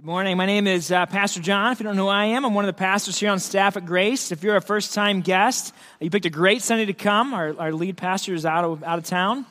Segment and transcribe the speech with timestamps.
[0.00, 0.38] Good morning.
[0.38, 1.72] My name is uh, Pastor John.
[1.72, 3.76] If you don't know who I am, I'm one of the pastors here on staff
[3.76, 4.32] at Grace.
[4.32, 7.34] If you're a first time guest, you picked a great Sunday to come.
[7.34, 9.44] Our, our lead pastor is out of, out of town.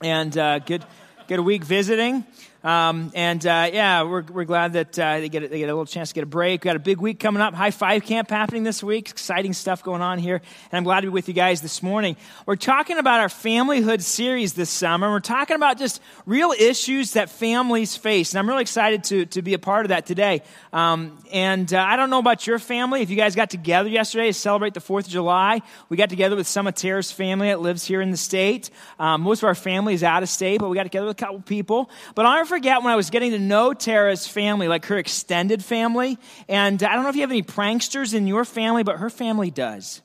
[0.00, 0.86] And uh, good,
[1.28, 2.24] good week visiting.
[2.64, 5.74] Um, and uh, yeah, we're, we're glad that uh, they, get a, they get a
[5.74, 6.64] little chance to get a break.
[6.64, 7.52] We got a big week coming up.
[7.52, 9.10] High Five Camp happening this week.
[9.10, 10.36] Exciting stuff going on here.
[10.36, 12.16] And I'm glad to be with you guys this morning.
[12.46, 15.10] We're talking about our familyhood series this summer.
[15.10, 18.32] We're talking about just real issues that families face.
[18.32, 20.40] And I'm really excited to, to be a part of that today.
[20.72, 23.02] Um, and uh, I don't know about your family.
[23.02, 25.60] If you guys got together yesterday to celebrate the 4th of July,
[25.90, 28.70] we got together with some of Tara's family that lives here in the state.
[28.98, 31.20] Um, most of our family is out of state, but we got together with a
[31.20, 31.90] couple people.
[32.14, 35.64] But I'll never forget when I was getting to know Tara's family, like her extended
[35.64, 36.18] family.
[36.48, 39.50] And I don't know if you have any pranksters in your family, but her family
[39.50, 40.02] does.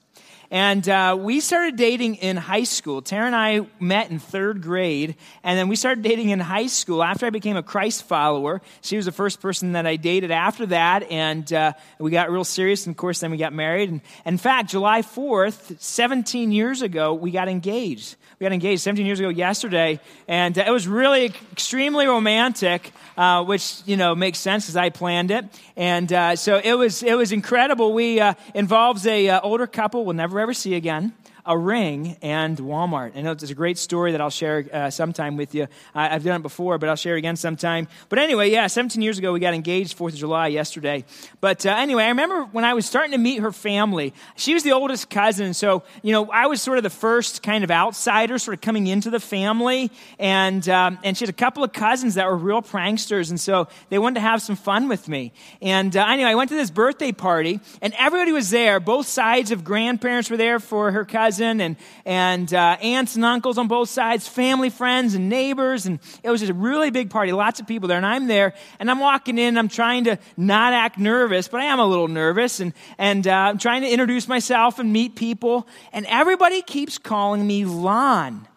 [0.51, 3.03] And uh, we started dating in high school.
[3.03, 7.03] Tara and I met in third grade, and then we started dating in high school
[7.03, 8.63] after I became a Christ follower.
[8.81, 12.43] She was the first person that I dated after that, and uh, we got real
[12.43, 12.87] serious.
[12.87, 13.89] And of course, then we got married.
[13.89, 18.15] And, in fact, July 4th, 17 years ago, we got engaged.
[18.39, 23.43] We got engaged 17 years ago yesterday, and uh, it was really extremely romantic, uh,
[23.43, 25.45] which you know makes sense because I planned it.
[25.79, 27.93] And uh, so it was it was incredible.
[27.93, 31.13] We uh, involves a uh, older couple we'll never ever see again
[31.49, 33.17] a ring and Walmart.
[33.17, 35.67] I know it's a great story that I'll share uh, sometime with you.
[35.95, 37.87] I, have done it before, but I'll share it again sometime.
[38.07, 41.05] But anyway, yeah, 17 years ago, we got engaged, 4th of July, yesterday.
[41.41, 44.61] But uh, anyway, I remember when I was starting to meet her family, she was
[44.61, 45.55] the oldest cousin.
[45.55, 48.85] So, you know, I was sort of the first kind of outsider, sort of coming
[48.85, 49.89] into the family.
[50.19, 53.31] And, um, and she had a couple of cousins that were real pranksters.
[53.31, 55.33] And so they wanted to have some fun with me.
[55.63, 58.79] And uh, anyway, I went to this birthday party, and everybody was there.
[58.79, 63.25] Both sides of grandparents were there for her cousin cousin and, and uh, aunts and
[63.25, 65.85] uncles on both sides, family, friends, and neighbors.
[65.85, 67.97] And it was just a really big party, lots of people there.
[67.97, 71.65] And I'm there, and I'm walking in, I'm trying to not act nervous, but I
[71.65, 72.59] am a little nervous.
[72.59, 75.67] And, and uh, I'm trying to introduce myself and meet people.
[75.93, 78.47] And everybody keeps calling me Lon.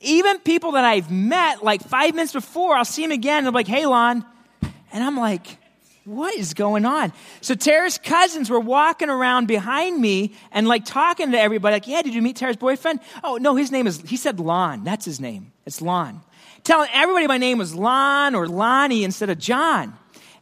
[0.00, 3.52] Even people that I've met like five minutes before, I'll see them again, and they're
[3.52, 4.24] like, hey, Lon.
[4.92, 5.58] And I'm like,
[6.04, 7.12] what is going on?
[7.40, 12.02] So Tara's cousins were walking around behind me and like talking to everybody, like, yeah,
[12.02, 13.00] did you meet Tara's boyfriend?
[13.22, 14.84] Oh, no, his name is, he said Lon.
[14.84, 15.52] That's his name.
[15.64, 16.20] It's Lon.
[16.62, 19.94] Telling everybody my name was Lon or Lonnie instead of John.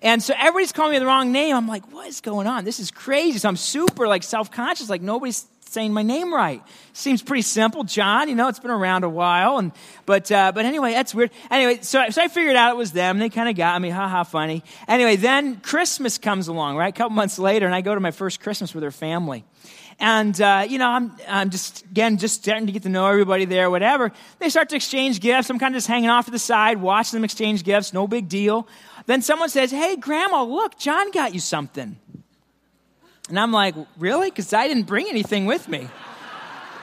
[0.03, 1.55] And so everybody's calling me the wrong name.
[1.55, 2.65] I'm like, what is going on?
[2.65, 3.39] This is crazy.
[3.39, 6.63] So I'm super like self-conscious, like nobody's saying my name right.
[6.93, 8.29] Seems pretty simple, John.
[8.29, 9.73] You know, it's been around a while, and
[10.07, 11.31] but uh, but anyway, that's weird.
[11.51, 13.19] Anyway, so so I figured out it was them.
[13.19, 14.63] They kind of got me, ha funny.
[14.87, 16.95] Anyway, then Christmas comes along, right?
[16.95, 19.45] A couple months later, and I go to my first Christmas with her family.
[19.99, 23.45] And, uh, you know, I'm, I'm just, again, just starting to get to know everybody
[23.45, 24.11] there, whatever.
[24.41, 25.49] They start to exchange gifts.
[25.49, 28.29] I'm kind of just hanging off to the side, watching them exchange gifts, no big
[28.29, 28.67] deal.
[29.07, 31.99] Then someone says, Hey, Grandma, look, John got you something.
[33.29, 34.31] And I'm like, really?
[34.31, 35.89] Because I didn't bring anything with me.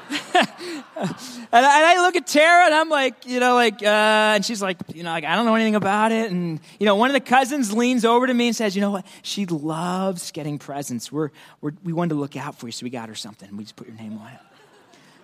[0.34, 1.16] and,
[1.52, 5.04] I, look at Tara and I'm like, you know, like, uh, and she's like, you
[5.04, 6.32] know, like, I don't know anything about it.
[6.32, 8.90] And, you know, one of the cousins leans over to me and says, you know
[8.90, 9.06] what?
[9.22, 11.12] She loves getting presents.
[11.12, 11.30] We're,
[11.62, 13.56] we're, we wanted to look out for you, so we got her something.
[13.56, 14.40] We just put your name on it.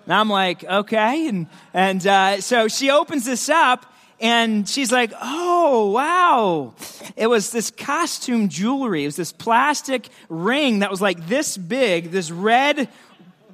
[0.05, 1.27] And I'm like, okay.
[1.27, 6.73] And, and uh, so she opens this up and she's like, oh, wow.
[7.15, 9.03] It was this costume jewelry.
[9.03, 12.89] It was this plastic ring that was like this big, this red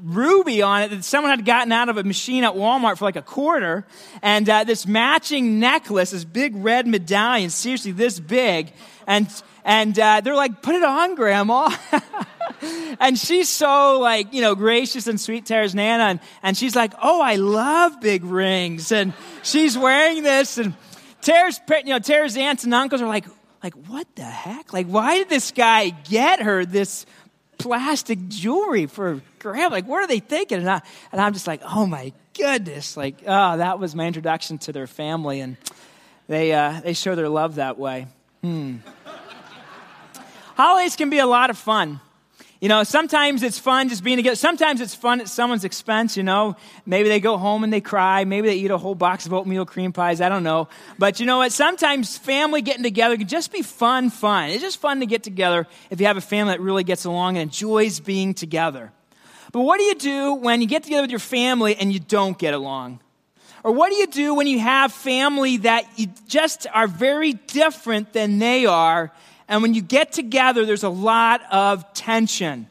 [0.04, 3.16] ruby on it that someone had gotten out of a machine at Walmart for like
[3.16, 3.86] a quarter.
[4.22, 8.72] And uh, this matching necklace, this big red medallion, seriously this big.
[9.08, 9.28] And,
[9.64, 11.76] and uh, they're like, put it on, Grandma.
[13.00, 16.04] and she's so like, you know, gracious and sweet, Tara's Nana.
[16.04, 18.92] And, and she's like, oh, I love big rings.
[18.92, 19.14] And
[19.44, 20.58] she's wearing this.
[20.58, 20.74] And
[21.22, 23.26] Tara's, you know, Tara's aunts and uncles are like,
[23.64, 24.74] like, what the heck?
[24.74, 27.06] Like, why did this guy get her this
[27.60, 29.76] plastic jewelry for grandma?
[29.76, 30.60] Like, what are they thinking?
[30.60, 32.98] And, I, and I'm just like, oh my goodness.
[32.98, 35.42] Like, oh, that was my introduction to their family.
[35.42, 35.58] And
[36.28, 38.08] they, uh, they show their love that way.
[38.42, 38.78] Hmm.
[40.56, 42.00] Holidays can be a lot of fun.
[42.62, 44.36] You know, sometimes it's fun just being together.
[44.36, 46.56] Sometimes it's fun at someone's expense, you know.
[46.86, 48.24] Maybe they go home and they cry.
[48.24, 50.22] Maybe they eat a whole box of oatmeal cream pies.
[50.22, 50.68] I don't know.
[51.00, 51.52] But you know what?
[51.52, 54.52] Sometimes family getting together can just be fun, fun.
[54.52, 57.38] It's just fun to get together if you have a family that really gets along
[57.38, 58.92] and enjoys being together.
[59.52, 62.38] But what do you do when you get together with your family and you don't
[62.38, 63.00] get along?
[63.64, 68.14] Or what do you do when you have family that you just are very different
[68.14, 69.12] than they are
[69.52, 72.68] and when you get together, there's a lot of tension.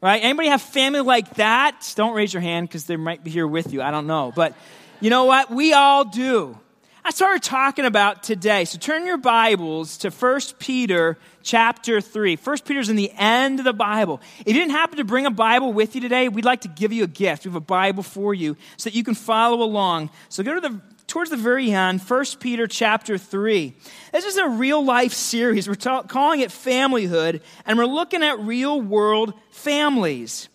[0.00, 0.22] Right?
[0.22, 1.92] Anybody have family like that?
[1.94, 3.82] Don't raise your hand because they might be here with you.
[3.82, 4.32] I don't know.
[4.34, 4.54] But
[5.00, 5.50] you know what?
[5.50, 6.58] We all do.
[7.04, 8.64] That's what we're talking about today.
[8.64, 12.36] So turn your Bibles to 1 Peter chapter 3.
[12.36, 14.20] 1 Peter's in the end of the Bible.
[14.40, 16.92] If you didn't happen to bring a Bible with you today, we'd like to give
[16.92, 17.44] you a gift.
[17.44, 20.10] We have a Bible for you so that you can follow along.
[20.30, 23.72] So go to the towards the very end, 1 Peter chapter 3.
[24.12, 25.68] This is a real life series.
[25.68, 30.48] We're ta- calling it Familyhood, and we're looking at real world families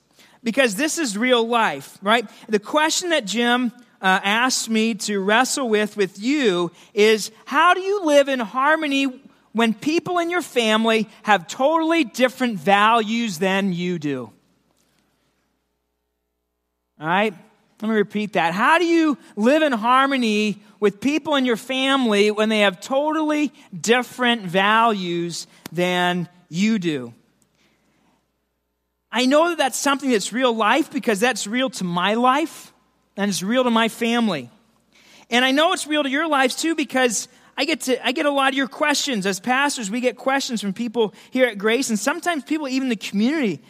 [0.43, 2.29] because this is real life, right?
[2.49, 3.71] The question that Jim
[4.01, 9.21] uh, asked me to wrestle with with you is how do you live in harmony
[9.53, 14.31] when people in your family have totally different values than you do?
[16.99, 17.33] All right?
[17.81, 18.53] Let me repeat that.
[18.53, 23.51] How do you live in harmony with people in your family when they have totally
[23.79, 27.13] different values than you do?
[29.11, 32.71] I know that that's something that's real life because that's real to my life
[33.17, 34.49] and it's real to my family.
[35.29, 38.25] And I know it's real to your lives too because I get to I get
[38.25, 39.89] a lot of your questions as pastors.
[39.89, 43.61] We get questions from people here at Grace and sometimes people even in the community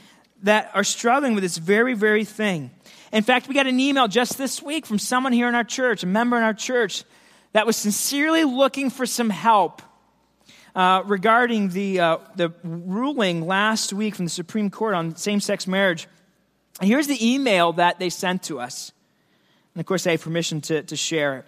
[0.43, 2.71] that are struggling with this very very thing.
[3.11, 6.03] In fact, we got an email just this week from someone here in our church,
[6.03, 7.03] a member in our church,
[7.53, 9.81] that was sincerely looking for some help
[10.73, 15.67] uh, regarding the, uh, the ruling last week from the Supreme Court on same sex
[15.67, 16.07] marriage.
[16.79, 18.93] And here's the email that they sent to us.
[19.75, 21.45] And of course, I have permission to, to share it.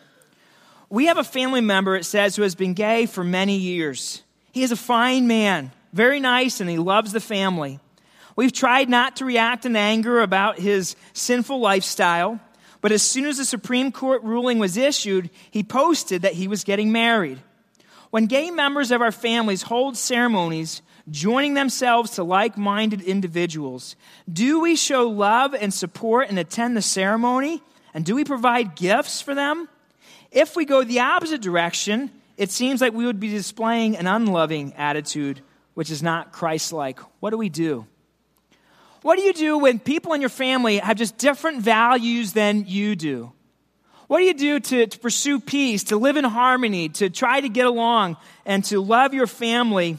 [0.89, 4.21] We have a family member, it says, who has been gay for many years.
[4.51, 7.79] He is a fine man, very nice, and he loves the family.
[8.35, 12.39] We've tried not to react in anger about his sinful lifestyle,
[12.81, 16.63] but as soon as the Supreme Court ruling was issued, he posted that he was
[16.63, 17.39] getting married.
[18.09, 23.95] When gay members of our families hold ceremonies, joining themselves to like minded individuals,
[24.31, 27.61] do we show love and support and attend the ceremony?
[27.93, 29.69] And do we provide gifts for them?
[30.31, 34.73] If we go the opposite direction, it seems like we would be displaying an unloving
[34.73, 35.41] attitude,
[35.75, 36.99] which is not Christ like.
[37.19, 37.85] What do we do?
[39.03, 42.95] What do you do when people in your family have just different values than you
[42.95, 43.31] do?
[44.07, 47.49] What do you do to, to pursue peace, to live in harmony, to try to
[47.49, 49.97] get along, and to love your family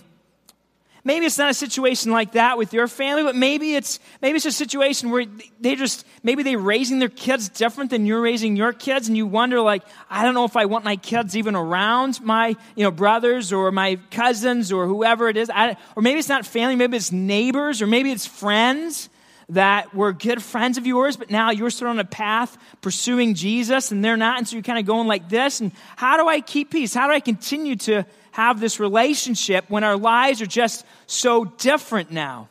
[1.06, 4.46] Maybe it's not a situation like that with your family, but maybe it's maybe it's
[4.46, 5.26] a situation where
[5.60, 9.26] they just maybe they're raising their kids different than you're raising your kids, and you
[9.26, 12.90] wonder like, I don't know if I want my kids even around my you know
[12.90, 16.96] brothers or my cousins or whoever it is, I, or maybe it's not family, maybe
[16.96, 19.10] it's neighbors, or maybe it's friends
[19.50, 23.34] that were good friends of yours, but now you're sort of on a path pursuing
[23.34, 25.60] Jesus and they're not, and so you're kind of going like this.
[25.60, 26.94] And how do I keep peace?
[26.94, 32.10] How do I continue to have this relationship when our lives are just so different
[32.10, 32.48] now?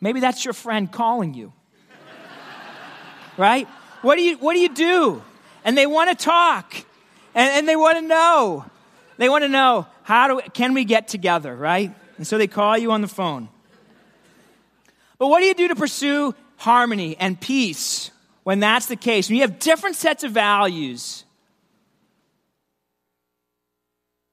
[0.00, 1.52] Maybe that's your friend calling you.
[3.36, 3.66] right?
[4.02, 5.20] What do you what do you do?
[5.64, 6.74] And they want to talk.
[7.34, 8.64] And, and they want to know.
[9.16, 11.92] They want to know how do can we get together, right?
[12.16, 13.48] And so they call you on the phone.
[15.18, 18.12] But what do you do to pursue harmony and peace
[18.44, 19.28] when that's the case?
[19.28, 21.24] When you have different sets of values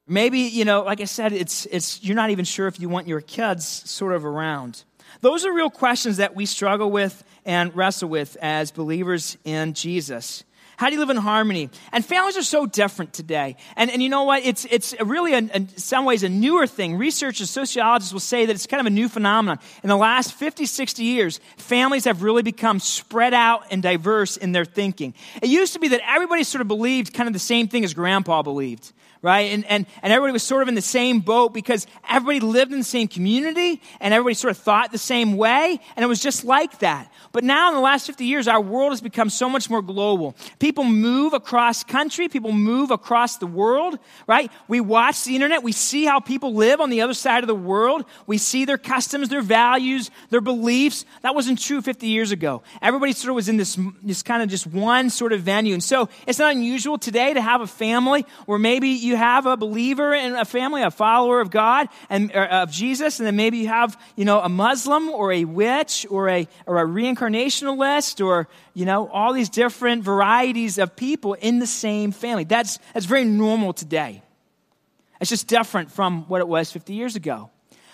[0.09, 3.07] Maybe, you know, like I said, it's, it's, you're not even sure if you want
[3.07, 4.83] your kids sort of around.
[5.21, 10.43] Those are real questions that we struggle with and wrestle with as believers in Jesus.
[10.77, 11.69] How do you live in harmony?
[11.91, 13.57] And families are so different today.
[13.75, 14.43] And, and you know what?
[14.45, 16.95] It's, it's really, a, in some ways, a newer thing.
[16.97, 19.59] Researchers, sociologists will say that it's kind of a new phenomenon.
[19.83, 24.53] In the last 50, 60 years, families have really become spread out and diverse in
[24.53, 25.13] their thinking.
[25.41, 27.93] It used to be that everybody sort of believed kind of the same thing as
[27.93, 29.51] grandpa believed right?
[29.51, 32.79] And, and, and everybody was sort of in the same boat because everybody lived in
[32.79, 36.45] the same community and everybody sort of thought the same way, and it was just
[36.45, 37.11] like that.
[37.31, 40.35] But now, in the last 50 years, our world has become so much more global.
[40.59, 44.51] People move across country, people move across the world, right?
[44.67, 47.55] We watch the internet, we see how people live on the other side of the
[47.55, 51.05] world, we see their customs, their values, their beliefs.
[51.21, 52.63] That wasn't true 50 years ago.
[52.81, 55.73] Everybody sort of was in this, this kind of just one sort of venue.
[55.73, 59.57] And so it's not unusual today to have a family where maybe you have a
[59.57, 63.67] believer in a family, a follower of God and of Jesus, and then maybe you
[63.67, 68.85] have, you know, a Muslim or a witch or a, or a reincarnationalist or, you
[68.85, 72.43] know, all these different varieties of people in the same family.
[72.43, 74.21] That's, that's very normal today.
[75.19, 77.49] It's just different from what it was 50 years ago.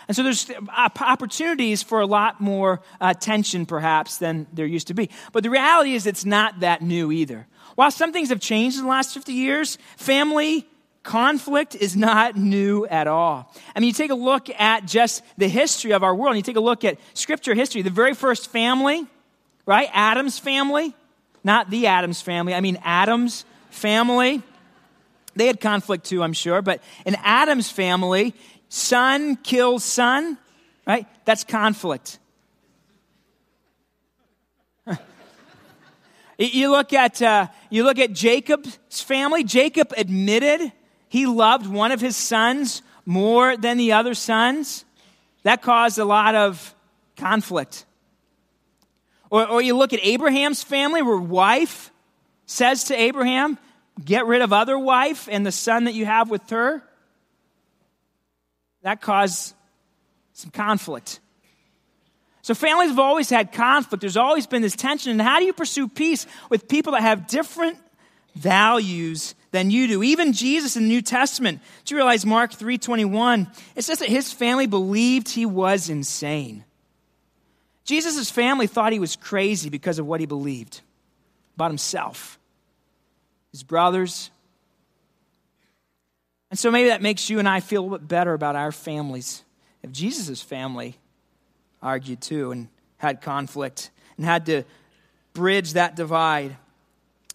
[0.07, 4.93] And so there's opportunities for a lot more uh, tension, perhaps, than there used to
[4.93, 5.10] be.
[5.31, 7.48] But the reality is, it's not that new either.
[7.75, 10.67] While some things have changed in the last 50 years, family
[11.05, 13.53] conflict is not new at all.
[13.74, 16.43] I mean, you take a look at just the history of our world, and you
[16.43, 17.81] take a look at scripture history.
[17.81, 19.07] The very first family
[19.65, 19.89] right?
[19.93, 20.93] Adam's family,
[21.43, 24.41] not the Adams family, I mean Adam's family.
[25.35, 28.33] They had conflict too, I'm sure, but in Adam's family,
[28.69, 30.38] son kills son,
[30.88, 31.07] right?
[31.25, 32.19] That's conflict.
[36.38, 39.43] you look at uh, you look at Jacob's family.
[39.43, 40.71] Jacob admitted
[41.07, 44.85] he loved one of his sons more than the other sons.
[45.43, 46.74] That caused a lot of
[47.17, 47.85] conflict.
[49.29, 51.91] Or, or you look at Abraham's family, where wife
[52.45, 53.57] says to Abraham,
[54.03, 56.83] "Get rid of other wife and the son that you have with her."
[58.81, 59.53] That caused
[60.33, 61.19] some conflict.
[62.41, 64.01] So families have always had conflict.
[64.01, 65.12] There's always been this tension.
[65.12, 67.79] And how do you pursue peace with people that have different
[68.35, 70.03] values than you do?
[70.03, 71.61] Even Jesus in the New Testament.
[71.85, 73.47] Do you realize Mark 3:21?
[73.75, 76.63] It says that his family believed he was insane.
[77.85, 80.81] Jesus' family thought he was crazy because of what he believed
[81.55, 82.39] about himself,
[83.51, 84.31] his brothers.
[86.49, 89.43] And so maybe that makes you and I feel a bit better about our families.
[89.83, 90.97] If Jesus' family
[91.81, 94.63] argued too and had conflict and had to
[95.33, 96.57] bridge that divide.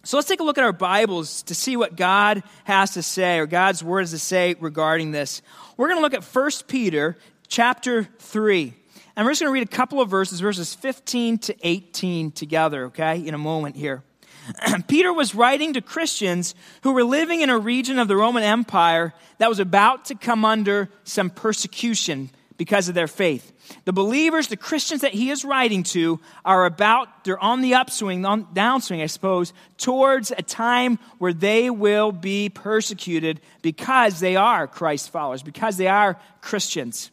[0.03, 3.37] So let's take a look at our Bibles to see what God has to say
[3.37, 5.43] or God's word has to say regarding this.
[5.77, 7.17] We're going to look at 1 Peter
[7.47, 8.73] chapter 3.
[9.15, 12.85] And we're just going to read a couple of verses, verses 15 to 18 together,
[12.85, 14.01] okay, in a moment here.
[14.87, 19.13] Peter was writing to Christians who were living in a region of the Roman Empire
[19.37, 22.31] that was about to come under some persecution
[22.61, 23.51] because of their faith.
[23.85, 28.23] The believers, the Christians that he is writing to, are about, they're on the upswing,
[28.23, 34.67] on downswing, I suppose, towards a time where they will be persecuted because they are
[34.67, 37.09] Christ followers, because they are Christians.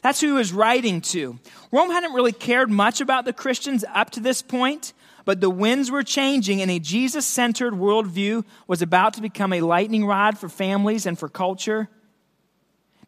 [0.00, 1.38] That's who he was writing to.
[1.70, 4.94] Rome hadn't really cared much about the Christians up to this point,
[5.26, 9.60] but the winds were changing, and a Jesus centered worldview was about to become a
[9.60, 11.90] lightning rod for families and for culture.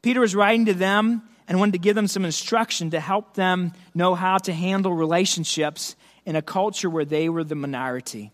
[0.02, 3.72] Peter was writing to them and wanted to give them some instruction to help them
[3.94, 8.30] know how to handle relationships in a culture where they were the minority.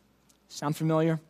[0.48, 1.20] Sound familiar?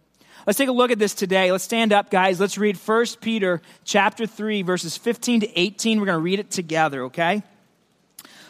[0.47, 1.53] Let's take a look at this today.
[1.53, 2.41] Let's stand up, guys.
[2.41, 6.01] Let's read 1 Peter chapter 3, verses 15 to 18.
[6.01, 7.43] We're going to read it together, okay?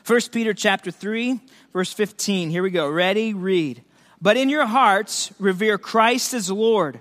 [0.06, 1.40] 1 Peter chapter 3,
[1.72, 2.50] verse 15.
[2.50, 2.88] Here we go.
[2.88, 3.34] Ready?
[3.34, 3.82] Read.
[4.20, 7.00] But in your hearts, revere Christ as Lord.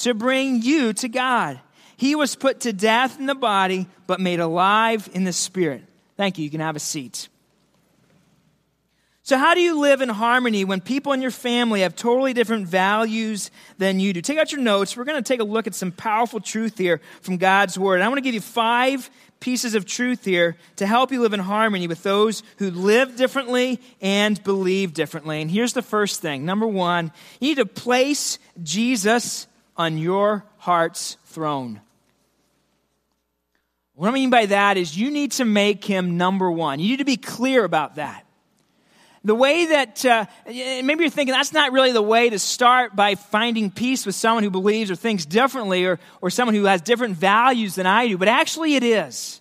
[0.00, 1.60] to bring you to God.
[1.96, 5.84] He was put to death in the body, but made alive in the spirit.
[6.16, 6.44] Thank you.
[6.44, 7.28] You can have a seat.
[9.22, 12.66] So, how do you live in harmony when people in your family have totally different
[12.66, 14.20] values than you do?
[14.22, 14.96] Take out your notes.
[14.96, 18.00] We're going to take a look at some powerful truth here from God's Word.
[18.00, 21.40] I want to give you five pieces of truth here to help you live in
[21.40, 25.40] harmony with those who live differently and believe differently.
[25.40, 29.46] And here's the first thing number one, you need to place Jesus
[29.80, 31.80] on your heart's throne.
[33.94, 36.80] What I mean by that is you need to make him number one.
[36.80, 38.26] You need to be clear about that.
[39.24, 43.14] The way that, uh, maybe you're thinking that's not really the way to start by
[43.14, 47.16] finding peace with someone who believes or thinks differently or, or someone who has different
[47.16, 49.40] values than I do, but actually it is.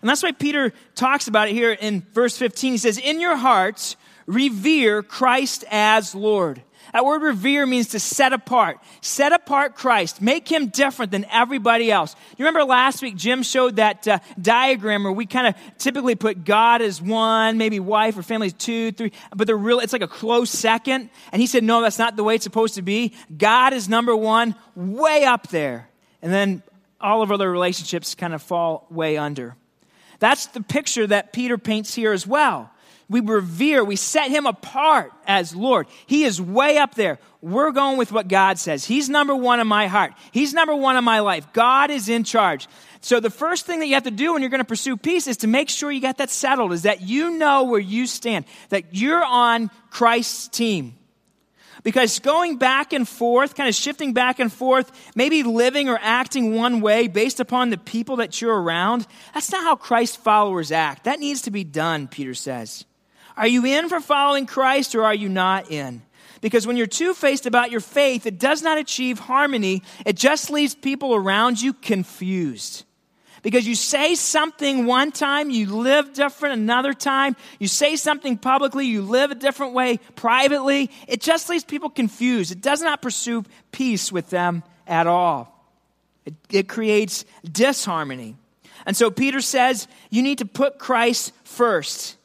[0.00, 2.74] And that's why Peter talks about it here in verse 15.
[2.74, 3.96] He says, In your hearts,
[4.26, 6.62] revere Christ as Lord.
[6.92, 8.78] That word revere means to set apart.
[9.00, 10.20] Set apart Christ.
[10.20, 12.14] Make him different than everybody else.
[12.36, 16.44] You remember last week, Jim showed that uh, diagram where we kind of typically put
[16.44, 20.02] God as one, maybe wife or family as two, three, but they're real, it's like
[20.02, 21.08] a close second.
[21.32, 23.14] And he said, no, that's not the way it's supposed to be.
[23.34, 25.88] God is number one, way up there.
[26.20, 26.62] And then
[27.00, 29.56] all of other relationships kind of fall way under.
[30.18, 32.71] That's the picture that Peter paints here as well
[33.12, 35.86] we revere, we set him apart as Lord.
[36.06, 37.18] He is way up there.
[37.40, 38.84] We're going with what God says.
[38.84, 40.12] He's number one in my heart.
[40.30, 41.52] He's number one in my life.
[41.52, 42.68] God is in charge.
[43.00, 45.26] So the first thing that you have to do when you're going to pursue peace
[45.26, 48.44] is to make sure you got that settled, is that you know where you stand,
[48.68, 50.94] that you're on Christ's team.
[51.82, 56.54] Because going back and forth, kind of shifting back and forth, maybe living or acting
[56.54, 61.04] one way based upon the people that you're around, that's not how Christ followers act.
[61.04, 62.84] That needs to be done, Peter says.
[63.36, 66.02] Are you in for following Christ or are you not in?
[66.40, 69.82] Because when you're two faced about your faith, it does not achieve harmony.
[70.04, 72.84] It just leaves people around you confused.
[73.42, 77.36] Because you say something one time, you live different another time.
[77.58, 80.90] You say something publicly, you live a different way privately.
[81.08, 82.52] It just leaves people confused.
[82.52, 85.48] It does not pursue peace with them at all.
[86.24, 88.36] It, it creates disharmony.
[88.86, 92.16] And so Peter says you need to put Christ first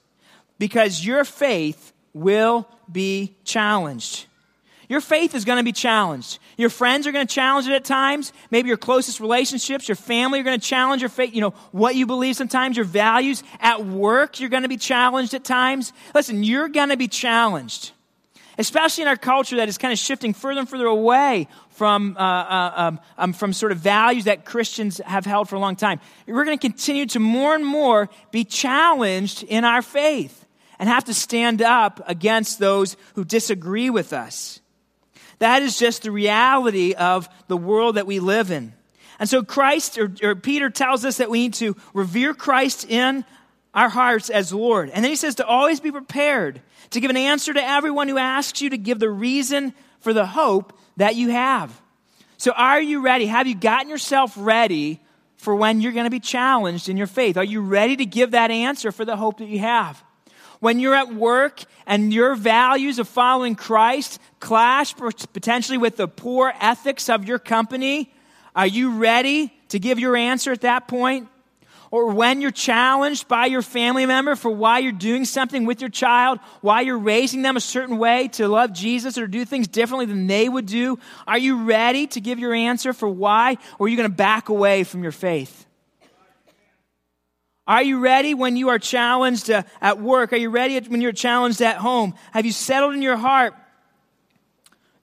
[0.60, 4.26] because your faith will be challenged.
[4.90, 6.40] Your faith is going to be challenged.
[6.56, 8.32] Your friends are going to challenge it at times.
[8.52, 11.96] Maybe your closest relationships, your family are going to challenge your faith, you know, what
[11.96, 13.44] you believe sometimes, your values.
[13.60, 15.92] At work, you're going to be challenged at times.
[16.16, 17.92] Listen, you're going to be challenged.
[18.58, 22.22] Especially in our culture that is kind of shifting further and further away from, uh,
[22.22, 26.00] uh, um, um, from sort of values that Christians have held for a long time.
[26.26, 30.47] We're going to continue to more and more be challenged in our faith
[30.80, 34.60] and have to stand up against those who disagree with us.
[35.40, 38.74] That is just the reality of the world that we live in.
[39.20, 43.26] And so Christ, or, or, Peter tells us that we need to revere Christ in
[43.74, 44.90] our hearts as Lord.
[44.92, 48.18] And then he says to always be prepared to give an answer to everyone who
[48.18, 51.80] asks you to give the reason for the hope that you have.
[52.38, 53.26] So are you ready?
[53.26, 55.00] Have you gotten yourself ready
[55.38, 57.38] for when you're going to be challenged in your faith?
[57.38, 60.04] Are you ready to give that answer for the hope that you have?
[60.60, 66.54] When you're at work and your values of following Christ clash potentially with the poor
[66.60, 68.12] ethics of your company,
[68.56, 71.30] are you ready to give your answer at that point?
[71.90, 75.90] Or when you're challenged by your family member for why you're doing something with your
[75.90, 80.06] child, why you're raising them a certain way to love Jesus or do things differently
[80.06, 83.58] than they would do, are you ready to give your answer for why?
[83.80, 85.67] Or are you going to back away from your faith?
[87.68, 90.32] Are you ready when you are challenged uh, at work?
[90.32, 92.16] Are you ready when you're challenged at home?
[92.32, 93.54] Have you settled in your heart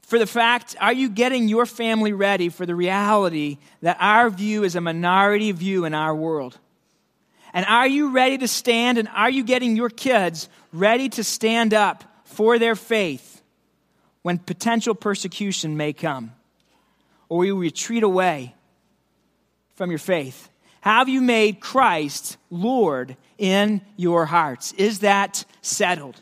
[0.07, 4.63] for the fact, are you getting your family ready for the reality that our view
[4.63, 6.59] is a minority view in our world?
[7.55, 11.73] And are you ready to stand and are you getting your kids ready to stand
[11.73, 13.43] up for their faith
[14.23, 16.33] when potential persecution may come?
[17.29, 18.55] Or will you retreat away
[19.75, 20.51] from your faith?
[20.85, 24.75] Have you made Christ Lord in your hearts?
[24.75, 26.21] Is that settled?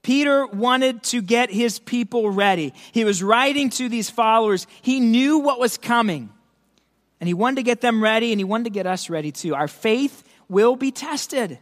[0.00, 2.72] Peter wanted to get his people ready.
[2.92, 4.66] He was writing to these followers.
[4.80, 6.30] He knew what was coming.
[7.20, 9.54] And he wanted to get them ready, and he wanted to get us ready too.
[9.54, 11.58] Our faith will be tested,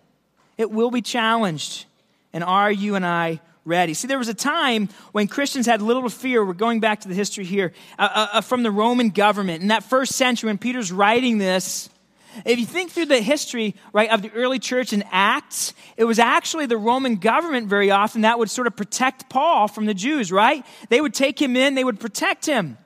[0.57, 1.87] it will be challenged.
[2.33, 3.94] And are you and I ready.
[3.94, 6.44] See, there was a time when Christians had little fear.
[6.44, 9.62] We're going back to the history here uh, uh, uh, from the Roman government.
[9.62, 11.88] In that first century, when Peter's writing this,
[12.44, 16.18] if you think through the history, right, of the early church in Acts, it was
[16.18, 20.33] actually the Roman government very often that would sort of protect Paul from the Jews,
[20.33, 20.64] right?
[20.88, 22.79] They would take him in, they would protect him.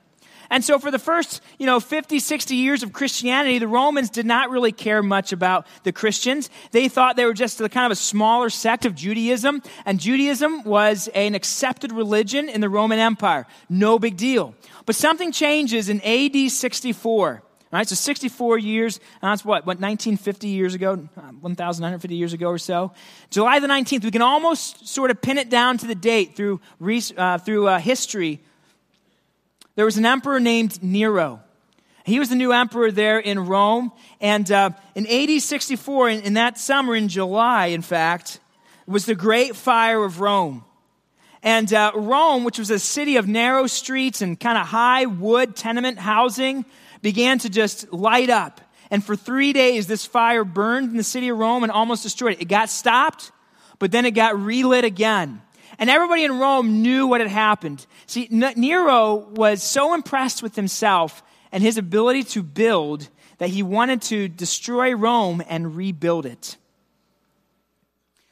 [0.49, 4.25] And so for the first, you know, 50, 60 years of Christianity, the Romans did
[4.25, 6.49] not really care much about the Christians.
[6.71, 10.63] They thought they were just a kind of a smaller sect of Judaism, and Judaism
[10.63, 13.45] was an accepted religion in the Roman Empire.
[13.69, 14.55] No big deal.
[14.85, 17.43] But something changes in AD 64.
[17.69, 22.47] All right, so 64 years, and that's what, what, 1950 years ago, 1,950 years ago
[22.47, 22.93] or so.
[23.29, 26.61] July the 19th, we can almost sort of pin it down to the date through,
[27.17, 28.39] uh, through uh, history
[29.77, 31.39] there was an emperor named Nero.
[32.03, 33.91] He was the new emperor there in Rome.
[34.19, 38.39] And uh, in AD 64, in, in that summer, in July, in fact,
[38.87, 40.65] was the Great Fire of Rome.
[41.43, 45.55] And uh, Rome, which was a city of narrow streets and kind of high wood
[45.55, 46.65] tenement housing,
[47.03, 48.61] began to just light up.
[48.89, 52.33] And for three days, this fire burned in the city of Rome and almost destroyed
[52.33, 52.41] it.
[52.41, 53.31] It got stopped,
[53.77, 55.39] but then it got relit again.
[55.77, 57.85] And everybody in Rome knew what had happened.
[58.07, 64.01] See, Nero was so impressed with himself and his ability to build that he wanted
[64.03, 66.57] to destroy Rome and rebuild it.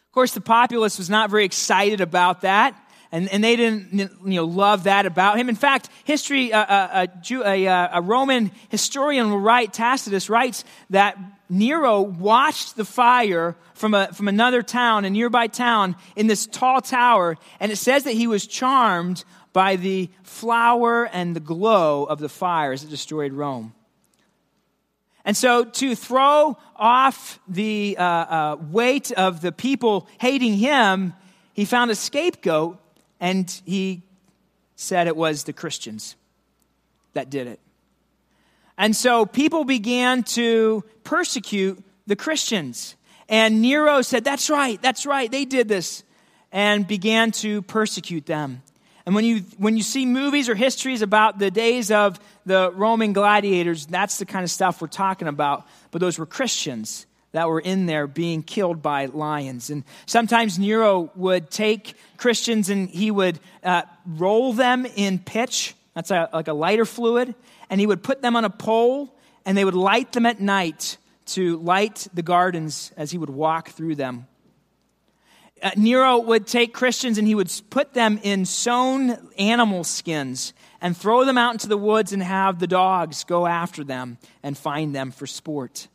[0.08, 2.82] Of course, the populace was not very excited about that.
[3.12, 5.48] And, and they didn't you know, love that about him.
[5.48, 11.18] In fact, history, uh, uh, uh, a Roman historian will write, Tacitus writes that
[11.50, 16.82] Nero watched the fire from, a, from another town, a nearby town, in this tall
[16.82, 19.24] tower, and it says that he was charmed
[19.56, 23.74] by the flower and the glow of the fire as it destroyed Rome.
[25.24, 31.14] And so, to throw off the uh, uh, weight of the people hating him,
[31.54, 32.78] he found a scapegoat
[33.22, 34.04] and he
[34.76, 36.18] said it was the Christians
[37.14, 37.62] that did it.
[38.78, 42.98] And so people began to persecute the Christians.
[43.30, 46.04] And Nero said, That's right, that's right, they did this,
[46.52, 48.62] and began to persecute them.
[49.06, 53.14] And when you, when you see movies or histories about the days of the Roman
[53.14, 55.68] gladiators, that's the kind of stuff we're talking about.
[55.92, 59.70] But those were Christians that were in there being killed by lions.
[59.70, 66.12] And sometimes Nero would take Christians and he would uh, roll them in pitch, that's
[66.12, 67.36] a, like a lighter fluid,
[67.70, 69.14] and he would put them on a pole
[69.46, 73.70] and they would light them at night to light the gardens as he would walk
[73.70, 74.28] through them.
[75.62, 80.96] Uh, Nero would take Christians and he would put them in sewn animal skins and
[80.96, 84.94] throw them out into the woods and have the dogs go after them and find
[84.94, 85.88] them for sport.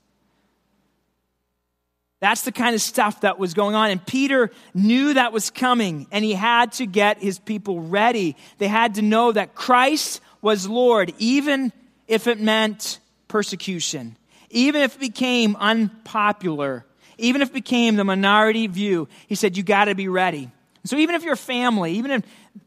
[2.20, 3.90] That's the kind of stuff that was going on.
[3.90, 8.36] And Peter knew that was coming, and he had to get his people ready.
[8.58, 11.72] They had to know that Christ was Lord, even
[12.06, 14.16] if it meant persecution,
[14.50, 16.84] even if it became unpopular,
[17.20, 19.08] even if it became the minority view.
[19.26, 20.50] He said, You got to be ready.
[20.84, 22.22] So even if your family, even if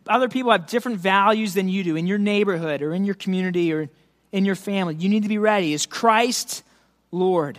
[0.07, 3.73] other people have different values than you do in your neighborhood or in your community
[3.73, 3.89] or
[4.31, 5.73] in your family, you need to be ready.
[5.73, 6.63] Is Christ
[7.11, 7.57] Lord?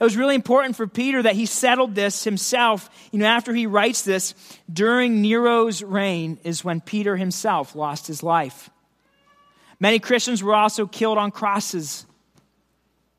[0.00, 2.88] It was really important for Peter that he settled this himself.
[3.12, 4.34] You know, after he writes this,
[4.72, 8.70] during Nero's reign is when Peter himself lost his life.
[9.78, 12.06] Many Christians were also killed on crosses.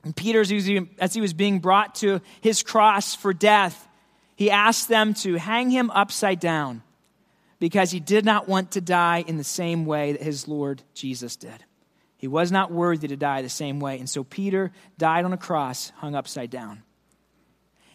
[0.03, 0.49] And Peter, as
[1.13, 3.87] he was being brought to his cross for death,
[4.35, 6.81] he asked them to hang him upside down
[7.59, 11.35] because he did not want to die in the same way that his Lord Jesus
[11.35, 11.63] did.
[12.17, 13.99] He was not worthy to die the same way.
[13.99, 16.81] And so Peter died on a cross, hung upside down.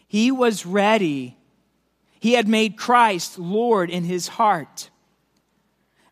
[0.06, 1.36] He was ready.
[2.20, 4.90] He had made Christ Lord in his heart.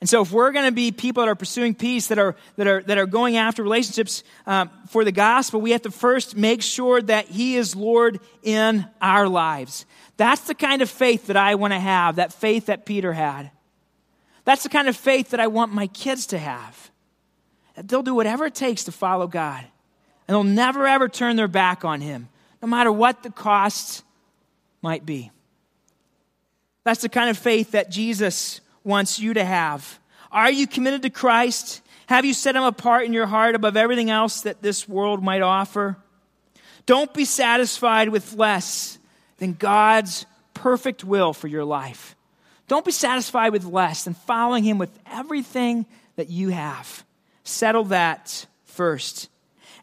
[0.05, 2.67] And so, if we're going to be people that are pursuing peace, that are, that
[2.67, 6.61] are, that are going after relationships um, for the gospel, we have to first make
[6.61, 9.87] sure that He is Lord in our lives.
[10.19, 13.51] That's the kind of faith that I want to have, that faith that Peter had.
[14.45, 16.91] That's the kind of faith that I want my kids to have
[17.75, 19.65] that they'll do whatever it takes to follow God.
[20.29, 22.29] And they'll never, ever turn their back on Him,
[22.61, 24.05] no matter what the cost
[24.83, 25.31] might be.
[26.85, 29.99] That's the kind of faith that Jesus wants you to have.
[30.31, 31.81] Are you committed to Christ?
[32.07, 35.43] Have you set Him apart in your heart above everything else that this world might
[35.43, 35.97] offer?
[36.87, 38.99] Don't be satisfied with less
[39.39, 42.15] than God's perfect will for your life.
[42.69, 47.05] Don't be satisfied with less than following Him with everything that you have.
[47.43, 49.29] Settle that first.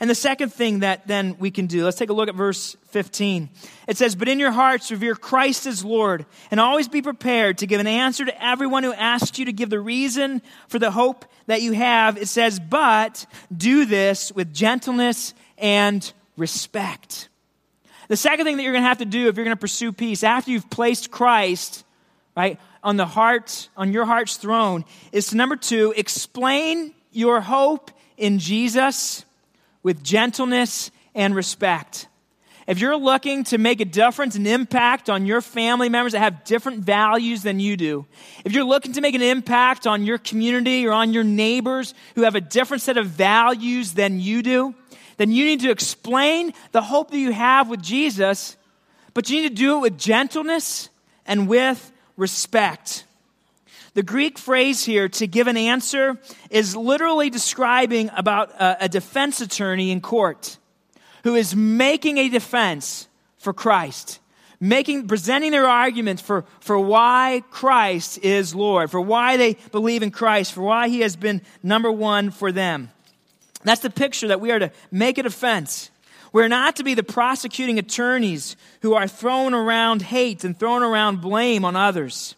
[0.02, 2.76] And the second thing that then we can do, let's take a look at verse
[2.88, 3.50] 15.
[3.88, 7.68] It says, But in your hearts revere Christ as Lord, and always be prepared to
[7.68, 11.24] give an answer to everyone who asks you to give the reason for the hope
[11.46, 12.18] that you have.
[12.18, 17.30] It says, But do this with gentleness and respect.
[18.08, 19.92] The second thing that you're going to have to do if you're going to pursue
[19.92, 21.86] peace, after you've placed Christ,
[22.36, 27.92] right, on the heart, on your heart's throne, is to number two, explain your hope
[28.18, 29.26] in Jesus
[29.84, 32.08] with gentleness and respect.
[32.68, 36.44] If you're looking to make a difference, and impact on your family members that have
[36.44, 38.06] different values than you do,
[38.46, 42.22] if you're looking to make an impact on your community or on your neighbors who
[42.22, 44.76] have a different set of values than you do,
[45.18, 48.56] then you need to explain the hope that you have with Jesus,
[49.14, 50.90] but you need to do it with gentleness
[51.26, 53.06] and with respect.
[53.94, 56.18] The Greek phrase here, to give an answer,
[56.50, 60.58] is literally describing about a, a defense attorney in court
[61.24, 64.20] who is making a defense for Christ
[64.62, 70.12] making presenting their arguments for, for why Christ is Lord, for why they believe in
[70.12, 72.92] Christ, for why he has been number one for them.
[73.64, 75.90] That's the picture that we are to make a defense.
[76.32, 81.22] We're not to be the prosecuting attorneys who are throwing around hate and throwing around
[81.22, 82.36] blame on others.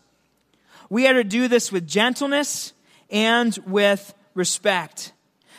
[0.89, 2.73] We are to do this with gentleness
[3.09, 5.13] and with respect.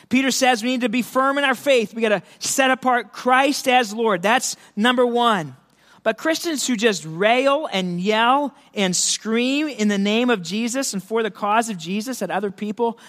[0.09, 1.93] Peter says we need to be firm in our faith.
[1.93, 4.21] We got to set apart Christ as Lord.
[4.21, 5.55] That's number one.
[6.03, 11.03] But Christians who just rail and yell and scream in the name of Jesus and
[11.03, 12.99] for the cause of Jesus at other people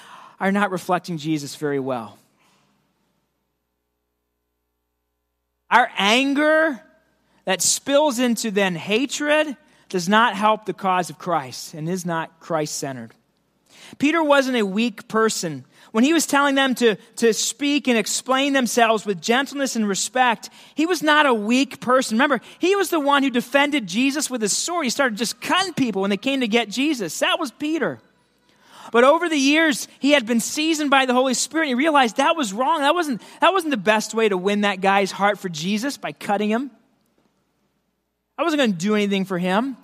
[0.41, 2.19] are not reflecting Jesus very well.
[5.71, 6.81] Our anger
[7.45, 9.57] that spills into then hatred
[9.88, 13.12] does not help the cause of Christ and is not Christ centered.
[13.99, 15.64] Peter wasn't a weak person.
[15.92, 20.51] When he was telling them to, to speak and explain themselves with gentleness and respect,
[20.75, 22.16] he was not a weak person.
[22.16, 24.85] Remember, he was the one who defended Jesus with his sword.
[24.85, 27.18] He started just cutting people when they came to get Jesus.
[27.20, 28.01] That was Peter.
[28.92, 31.64] But over the years, he had been seasoned by the Holy Spirit.
[31.64, 32.81] And he realized that was wrong.
[32.81, 36.12] That wasn't, that wasn't the best way to win that guy's heart for Jesus by
[36.12, 36.70] cutting him.
[38.38, 39.77] I wasn't going to do anything for him.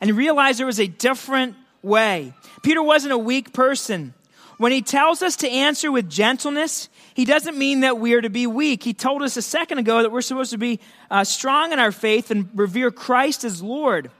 [0.00, 2.34] And he realized there was a different way.
[2.62, 4.14] Peter wasn't a weak person.
[4.58, 8.30] When he tells us to answer with gentleness, he doesn't mean that we are to
[8.30, 8.82] be weak.
[8.82, 11.92] He told us a second ago that we're supposed to be uh, strong in our
[11.92, 14.10] faith and revere Christ as Lord.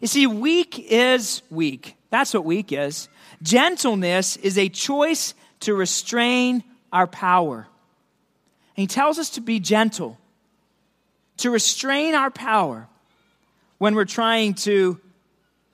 [0.00, 1.96] You see, weak is weak.
[2.10, 3.08] That's what weak is.
[3.42, 7.66] Gentleness is a choice to restrain our power.
[8.76, 10.18] And he tells us to be gentle,
[11.38, 12.88] to restrain our power
[13.82, 14.96] when we're trying to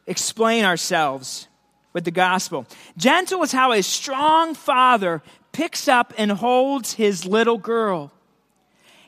[0.06, 1.46] explain ourselves
[1.92, 2.64] with the gospel.
[2.96, 8.10] Gentle is how a strong father picks up and holds his little girl.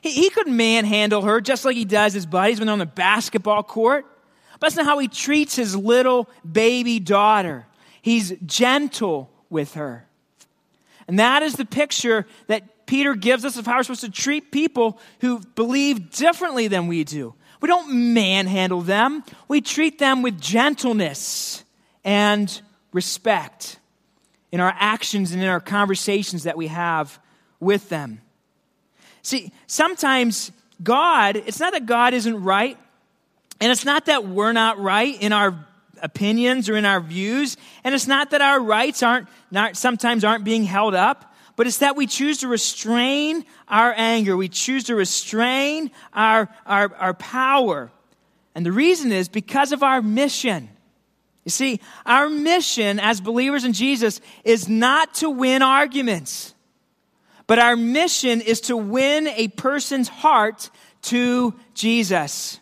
[0.01, 2.85] He, he could manhandle her just like he does his buddies when they're on the
[2.85, 4.05] basketball court.
[4.51, 7.65] But that's not how he treats his little baby daughter.
[8.03, 10.05] He's gentle with her.
[11.07, 14.51] And that is the picture that Peter gives us of how we're supposed to treat
[14.51, 17.33] people who believe differently than we do.
[17.61, 21.63] We don't manhandle them, we treat them with gentleness
[22.03, 23.77] and respect
[24.51, 27.19] in our actions and in our conversations that we have
[27.59, 28.21] with them.
[29.21, 32.77] See, sometimes God, it's not that God isn't right,
[33.59, 35.55] and it's not that we're not right in our
[36.01, 40.43] opinions or in our views, and it's not that our rights aren't not, sometimes aren't
[40.43, 44.37] being held up but it's that we choose to restrain our anger.
[44.37, 47.91] We choose to restrain our, our, our power.
[48.55, 50.69] And the reason is because of our mission.
[51.43, 56.53] You see, our mission as believers in Jesus is not to win arguments,
[57.47, 60.69] but our mission is to win a person's heart
[61.03, 62.60] to Jesus.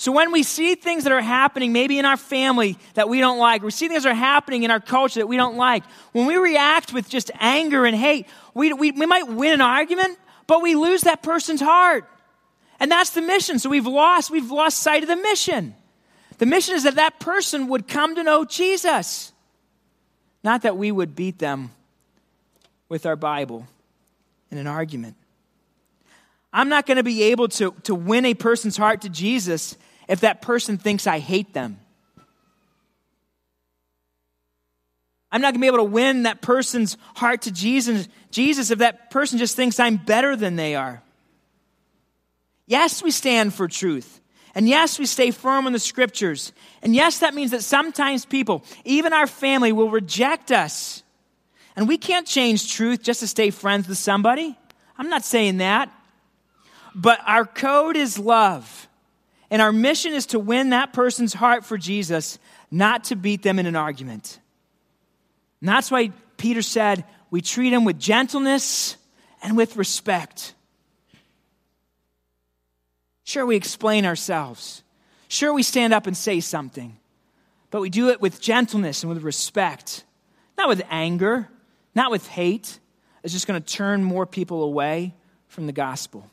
[0.00, 3.36] So when we see things that are happening, maybe in our family that we don't
[3.36, 6.24] like, we see things that are happening in our culture that we don't like, when
[6.24, 10.62] we react with just anger and hate, we, we, we might win an argument, but
[10.62, 12.08] we lose that person's heart.
[12.78, 13.58] And that's the mission.
[13.58, 15.74] So we've lost, we've lost sight of the mission.
[16.38, 19.32] The mission is that that person would come to know Jesus,
[20.42, 21.72] not that we would beat them
[22.88, 23.66] with our Bible
[24.50, 25.16] in an argument.
[26.54, 29.76] I'm not going to be able to, to win a person's heart to Jesus
[30.10, 31.78] if that person thinks I hate them.
[35.30, 38.80] I'm not going to be able to win that person's heart to Jesus, Jesus if
[38.80, 41.00] that person just thinks I'm better than they are.
[42.66, 44.20] Yes, we stand for truth.
[44.52, 46.52] And yes, we stay firm in the scriptures.
[46.82, 51.04] And yes, that means that sometimes people, even our family, will reject us.
[51.76, 54.58] And we can't change truth just to stay friends with somebody.
[54.98, 55.88] I'm not saying that.
[56.96, 58.88] But our code is love.
[59.50, 62.38] And our mission is to win that person's heart for Jesus,
[62.70, 64.38] not to beat them in an argument.
[65.60, 68.96] And that's why Peter said, we treat them with gentleness
[69.42, 70.54] and with respect.
[73.24, 74.82] Sure, we explain ourselves.
[75.28, 76.96] Sure, we stand up and say something.
[77.70, 80.04] But we do it with gentleness and with respect,
[80.58, 81.48] not with anger,
[81.94, 82.78] not with hate.
[83.22, 85.14] It's just going to turn more people away
[85.46, 86.28] from the gospel.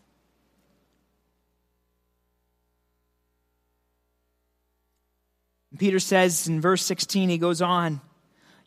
[5.78, 8.02] Peter says in verse 16, he goes on.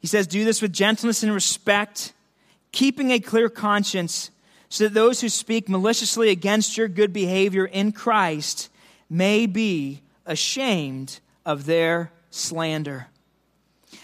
[0.01, 2.12] He says, Do this with gentleness and respect,
[2.73, 4.31] keeping a clear conscience,
[4.68, 8.70] so that those who speak maliciously against your good behavior in Christ
[9.09, 13.09] may be ashamed of their slander.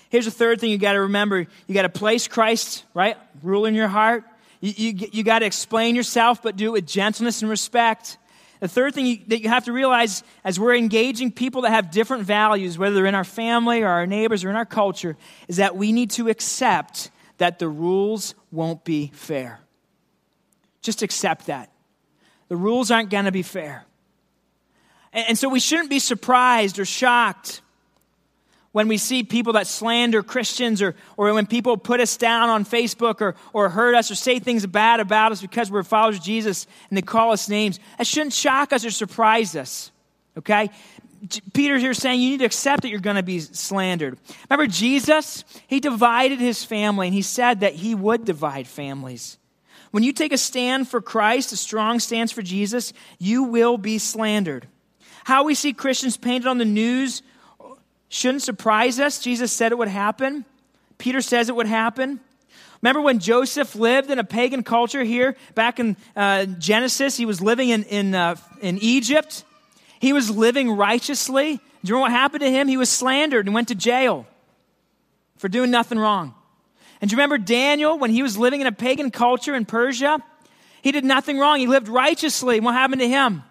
[0.08, 3.16] Here's a third thing you got to remember you got to place Christ, right?
[3.42, 4.24] Rule in your heart.
[4.60, 8.18] You, you, you got to explain yourself, but do it with gentleness and respect.
[8.60, 11.90] The third thing you, that you have to realize as we're engaging people that have
[11.90, 15.16] different values, whether they're in our family or our neighbors or in our culture,
[15.48, 19.60] is that we need to accept that the rules won't be fair.
[20.80, 21.70] Just accept that.
[22.48, 23.84] The rules aren't going to be fair.
[25.12, 27.60] And, and so we shouldn't be surprised or shocked
[28.76, 32.66] when we see people that slander Christians or, or when people put us down on
[32.66, 36.22] Facebook or, or hurt us or say things bad about us because we're followers of
[36.22, 39.90] Jesus and they call us names, that shouldn't shock us or surprise us.
[40.36, 40.68] Okay?
[41.54, 44.18] Peter's here saying you need to accept that you're going to be slandered.
[44.50, 45.42] Remember Jesus?
[45.68, 49.38] He divided his family and he said that he would divide families.
[49.90, 53.96] When you take a stand for Christ, a strong stance for Jesus, you will be
[53.96, 54.68] slandered.
[55.24, 57.22] How we see Christians painted on the news
[58.08, 59.18] Shouldn't surprise us.
[59.18, 60.44] Jesus said it would happen.
[60.98, 62.20] Peter says it would happen.
[62.82, 67.16] Remember when Joseph lived in a pagan culture here back in uh, Genesis?
[67.16, 69.44] He was living in, in, uh, in Egypt.
[69.98, 71.56] He was living righteously.
[71.56, 72.68] Do you remember what happened to him?
[72.68, 74.26] He was slandered and went to jail
[75.38, 76.34] for doing nothing wrong.
[77.00, 80.22] And do you remember Daniel when he was living in a pagan culture in Persia?
[80.82, 81.58] He did nothing wrong.
[81.58, 82.60] He lived righteously.
[82.60, 83.42] What happened to him?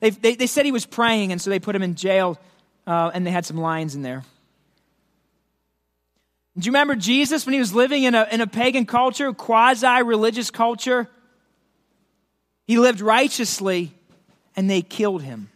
[0.00, 2.38] They, they, they said he was praying, and so they put him in jail
[2.88, 4.24] uh, and they had some lions in there.
[6.58, 10.02] Do you remember Jesus when he was living in a, in a pagan culture, quasi
[10.02, 11.08] religious culture?
[12.66, 13.92] He lived righteously
[14.56, 15.50] and they killed him.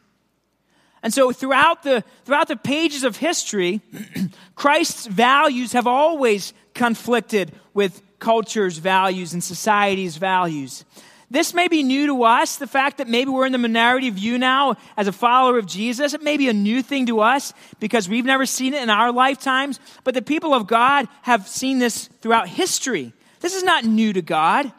[1.03, 3.81] And so throughout the, throughout the pages of history,
[4.55, 10.85] Christ's values have always conflicted with culture's values and society's values.
[11.33, 14.37] This may be new to us, the fact that maybe we're in the minority view
[14.37, 16.13] now as a follower of Jesus.
[16.13, 19.11] It may be a new thing to us because we've never seen it in our
[19.11, 23.15] lifetimes, but the people of God have seen this throughout history.
[23.41, 24.71] This is not new to God.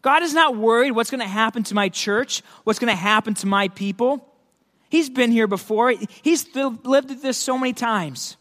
[0.00, 3.34] God is not worried what's going to happen to my church, what's going to happen
[3.34, 4.24] to my people.
[4.90, 5.92] He's been here before.
[6.22, 8.36] He's lived this so many times.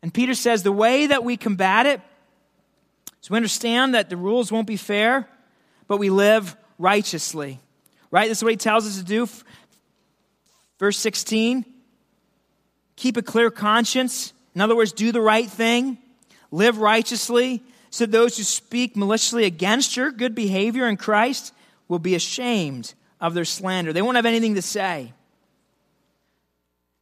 [0.00, 2.00] And Peter says the way that we combat it
[3.20, 5.28] is we understand that the rules won't be fair
[5.86, 7.60] but we live righteously.
[8.10, 8.28] Right?
[8.28, 9.28] This is what he tells us to do.
[10.78, 11.64] Verse 16
[12.96, 14.32] keep a clear conscience.
[14.54, 15.98] In other words, do the right thing,
[16.52, 21.52] live righteously, so those who speak maliciously against your good behavior in Christ
[21.88, 23.92] will be ashamed of their slander.
[23.92, 25.12] They won't have anything to say.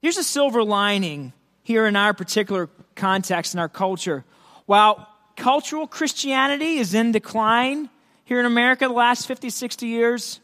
[0.00, 4.24] Here's a silver lining here in our particular context in our culture.
[4.66, 7.88] While cultural Christianity is in decline,
[8.32, 10.40] here in America the last 50, 60 years,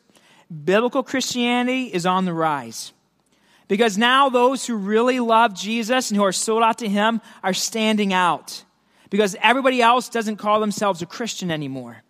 [0.65, 2.93] biblical Christianity is on the rise.
[3.67, 7.55] Because now those who really love Jesus and who are sold out to Him are
[7.55, 8.63] standing out.
[9.09, 12.03] Because everybody else doesn't call themselves a Christian anymore.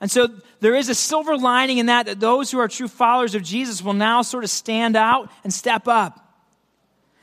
[0.00, 3.36] And so there is a silver lining in that, that those who are true followers
[3.36, 6.20] of Jesus will now sort of stand out and step up.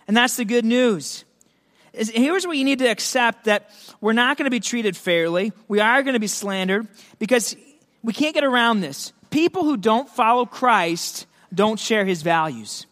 [0.08, 1.26] And that's the good news
[1.94, 5.52] is here's what you need to accept that we're not going to be treated fairly.
[5.68, 6.88] We are going to be slandered
[7.20, 7.56] because
[8.02, 9.14] we can't get around this.
[9.30, 12.86] People who don't follow Christ don't share his values.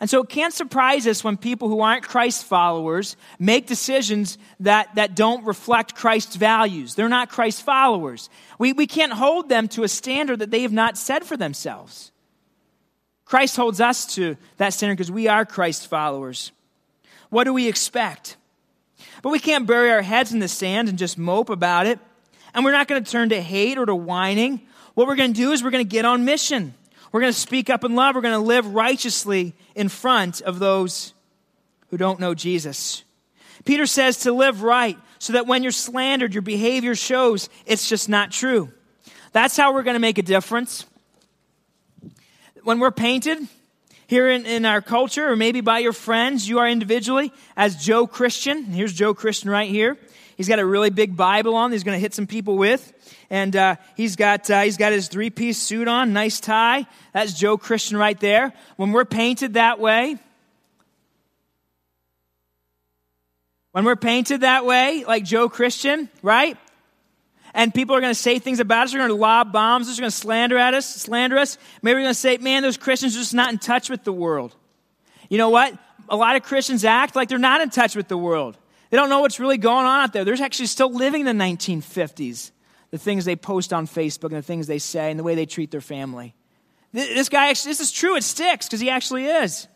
[0.00, 4.94] And so it can't surprise us when people who aren't Christ followers make decisions that,
[4.94, 6.94] that don't reflect Christ's values.
[6.94, 8.30] They're not Christ followers.
[8.60, 12.12] We, we can't hold them to a standard that they have not set for themselves.
[13.24, 16.52] Christ holds us to that standard because we are Christ followers.
[17.30, 18.36] What do we expect?
[19.22, 21.98] But we can't bury our heads in the sand and just mope about it.
[22.54, 24.62] And we're not going to turn to hate or to whining.
[24.94, 26.74] What we're going to do is we're going to get on mission.
[27.12, 28.14] We're going to speak up in love.
[28.14, 31.14] We're going to live righteously in front of those
[31.88, 33.04] who don't know Jesus.
[33.64, 38.08] Peter says to live right so that when you're slandered, your behavior shows it's just
[38.08, 38.72] not true.
[39.32, 40.86] That's how we're going to make a difference.
[42.62, 43.38] When we're painted,
[44.08, 48.06] here in, in our culture, or maybe by your friends, you are individually as Joe
[48.06, 48.64] Christian.
[48.64, 49.98] Here's Joe Christian right here.
[50.38, 51.72] He's got a really big Bible on.
[51.72, 52.92] He's going to hit some people with,
[53.28, 56.86] and uh, he's got uh, he's got his three piece suit on, nice tie.
[57.12, 58.54] That's Joe Christian right there.
[58.76, 60.16] When we're painted that way,
[63.72, 66.56] when we're painted that way, like Joe Christian, right?
[67.54, 68.92] And people are going to say things about us.
[68.92, 69.86] They're going to lob bombs.
[69.86, 71.58] They're going to slander at us, slander us.
[71.82, 74.12] Maybe we're going to say, man, those Christians are just not in touch with the
[74.12, 74.54] world.
[75.28, 75.76] You know what?
[76.08, 78.56] A lot of Christians act like they're not in touch with the world.
[78.90, 80.24] They don't know what's really going on out there.
[80.24, 82.50] They're actually still living in the 1950s.
[82.90, 85.44] The things they post on Facebook and the things they say and the way they
[85.44, 86.34] treat their family.
[86.92, 88.16] This guy actually, this is true.
[88.16, 89.68] It sticks because he actually is.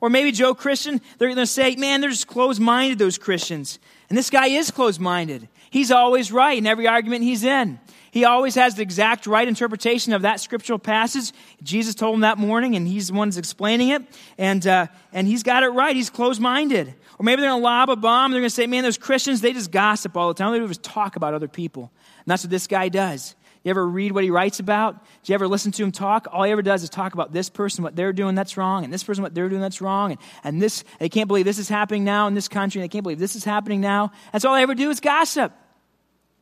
[0.00, 3.78] Or maybe Joe Christian, they're going to say, man, they're just closed minded, those Christians.
[4.08, 5.48] And this guy is closed minded.
[5.70, 7.78] He's always right in every argument he's in.
[8.10, 11.32] He always has the exact right interpretation of that scriptural passage.
[11.62, 14.02] Jesus told him that morning, and he's the one explaining it.
[14.36, 15.94] And, uh, and he's got it right.
[15.94, 16.92] He's closed minded.
[17.18, 18.32] Or maybe they're going to lob a bomb.
[18.32, 20.48] They're going to say, man, those Christians, they just gossip all the time.
[20.48, 21.92] All they do is talk about other people.
[22.18, 23.36] And that's what this guy does.
[23.62, 25.04] You ever read what he writes about?
[25.22, 26.26] Do you ever listen to him talk?
[26.32, 28.92] All he ever does is talk about this person, what they're doing that's wrong, and
[28.92, 31.68] this person, what they're doing that's wrong, and, and this, they can't believe this is
[31.68, 34.12] happening now in this country, and they can't believe this is happening now.
[34.32, 35.52] That's all they ever do is gossip.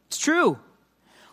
[0.08, 0.58] It's true.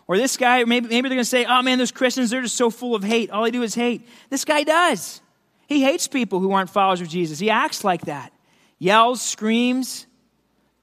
[0.06, 2.56] Or this guy, maybe, maybe they're going to say, oh man, those Christians, they're just
[2.56, 3.30] so full of hate.
[3.30, 4.06] All they do is hate.
[4.30, 5.20] This guy does.
[5.66, 7.38] He hates people who aren't followers of Jesus.
[7.38, 8.32] He acts like that.
[8.78, 10.06] Yells, screams,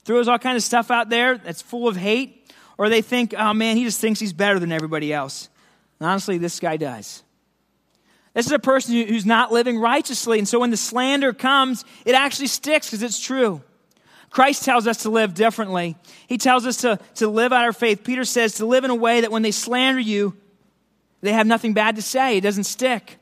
[0.04, 2.52] throws all kinds of stuff out there that's full of hate.
[2.78, 5.50] Or they think, oh man, he just thinks he's better than everybody else.
[6.00, 7.24] And honestly, this guy does.
[8.34, 10.40] This is a person who's not living righteously.
[10.40, 13.62] And so when the slander comes, it actually sticks because it's true.
[14.34, 15.96] Christ tells us to live differently.
[16.26, 18.04] He tells us to, to live out our faith.
[18.04, 20.36] Peter says to live in a way that when they slander you,
[21.22, 22.38] they have nothing bad to say.
[22.38, 23.18] It doesn't stick.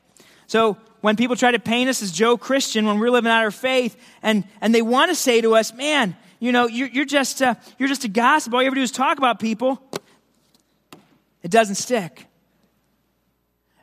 [0.46, 3.50] So when people try to paint us as Joe Christian, when we're living out our
[3.50, 7.42] faith, and, and they want to say to us, man, you know, you're, you're, just,
[7.78, 8.54] you're just a gossip.
[8.54, 9.82] All you ever do is talk about people.
[11.42, 12.26] It doesn't stick.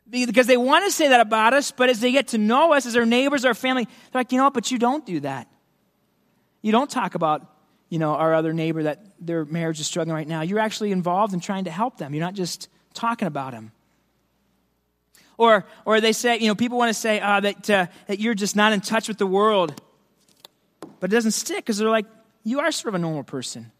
[0.09, 2.87] Because they want to say that about us, but as they get to know us
[2.87, 5.47] as our neighbors, our family, they're like, you know, what, but you don't do that.
[6.61, 7.47] You don't talk about
[7.89, 10.41] you know, our other neighbor that their marriage is struggling right now.
[10.41, 12.13] You're actually involved in trying to help them.
[12.13, 13.71] You're not just talking about them.
[15.37, 18.35] Or, or they say, you know, people want to say uh, that, uh, that you're
[18.35, 19.81] just not in touch with the world.
[20.99, 22.05] But it doesn't stick because they're like,
[22.43, 23.71] you are sort of a normal person.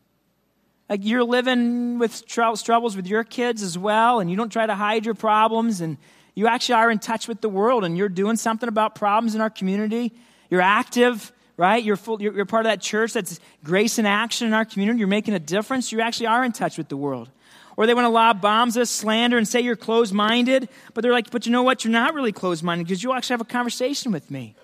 [0.90, 4.74] Like you're living with troubles with your kids as well, and you don't try to
[4.74, 5.98] hide your problems, and
[6.34, 9.42] you actually are in touch with the world, and you're doing something about problems in
[9.42, 10.14] our community.
[10.50, 11.84] You're active right?
[11.84, 15.00] You're, full, you're, you're part of that church that's grace in action in our community.
[15.00, 15.92] You're making a difference.
[15.92, 17.30] You actually are in touch with the world.
[17.76, 20.70] Or they want to lob bombs us, slander, and say you're closed minded.
[20.94, 21.84] But they're like, but you know what?
[21.84, 24.56] You're not really closed minded because you actually have a conversation with me.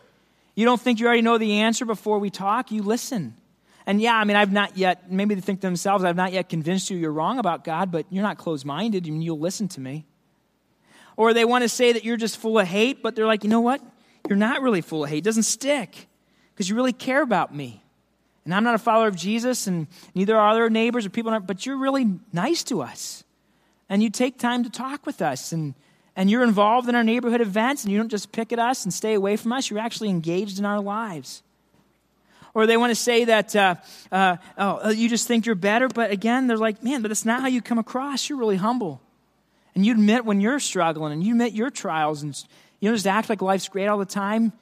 [0.56, 2.72] You don't think you already know the answer before we talk.
[2.72, 3.36] You listen.
[3.86, 6.48] And yeah, I mean, I've not yet, maybe they think to themselves, I've not yet
[6.48, 9.82] convinced you you're wrong about God, but you're not closed minded and you'll listen to
[9.82, 10.06] me.
[11.18, 13.50] Or they want to say that you're just full of hate, but they're like, you
[13.50, 13.82] know what?
[14.30, 15.20] You're not really full of hate.
[15.20, 16.08] It doesn't stick
[16.56, 17.84] because you really care about me.
[18.46, 21.66] And I'm not a follower of Jesus, and neither are other neighbors or people, but
[21.66, 23.24] you're really nice to us.
[23.90, 25.74] And you take time to talk with us, and,
[26.16, 28.94] and you're involved in our neighborhood events, and you don't just pick at us and
[28.94, 31.44] stay away from us, you're actually engaged in our lives.
[32.54, 33.76] Or they want to say that, uh,
[34.14, 37.42] uh, oh, you just think you're better, but again, they're like, man, but that's not
[37.42, 38.30] how you come across.
[38.30, 39.02] You're really humble.
[39.74, 42.34] And you admit when you're struggling, and you admit your trials, and
[42.80, 44.54] you don't just act like life's great all the time.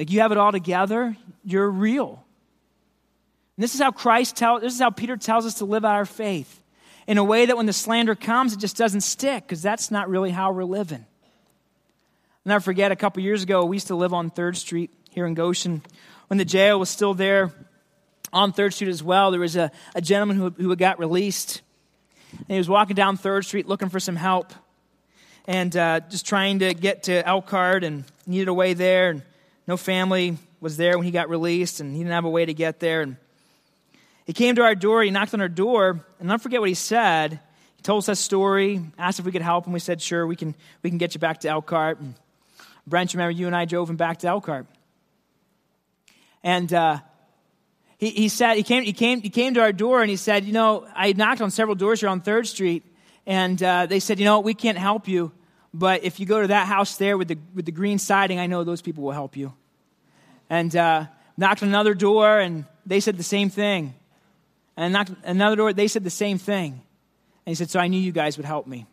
[0.00, 2.24] Like you have it all together, you're real.
[3.58, 5.94] And this is how Christ tells, this is how Peter tells us to live out
[5.94, 6.62] our faith
[7.06, 10.08] in a way that when the slander comes, it just doesn't stick because that's not
[10.08, 11.04] really how we're living.
[11.04, 15.26] I'll never forget a couple years ago, we used to live on 3rd Street here
[15.26, 15.82] in Goshen.
[16.28, 17.52] When the jail was still there
[18.32, 21.60] on 3rd Street as well, there was a, a gentleman who, who got released.
[22.32, 24.54] And he was walking down 3rd Street looking for some help
[25.46, 29.10] and uh, just trying to get to Elkhart and needed a way there.
[29.10, 29.22] And
[29.66, 32.54] no family was there when he got released, and he didn't have a way to
[32.54, 33.02] get there.
[33.02, 33.16] And
[34.26, 36.74] he came to our door, he knocked on our door, and I'll forget what he
[36.74, 37.40] said.
[37.76, 39.72] He told us that story, asked if we could help him.
[39.72, 41.98] We said, sure, we can, we can get you back to Elkhart.
[41.98, 42.14] And
[42.86, 44.66] Brent, remember you and I drove him back to Elkhart.
[46.42, 46.98] And uh,
[47.98, 50.44] he, he said, he came, he, came, he came to our door and he said,
[50.44, 52.84] you know, I knocked on several doors here on 3rd Street,
[53.26, 55.32] and uh, they said, you know, we can't help you,
[55.72, 58.46] but if you go to that house there with the, with the green siding, I
[58.46, 59.52] know those people will help you
[60.50, 61.06] and uh,
[61.36, 63.94] knocked on another door, and they said the same thing.
[64.76, 66.72] And knocked another door, they said the same thing.
[66.72, 68.86] And he said, So I knew you guys would help me.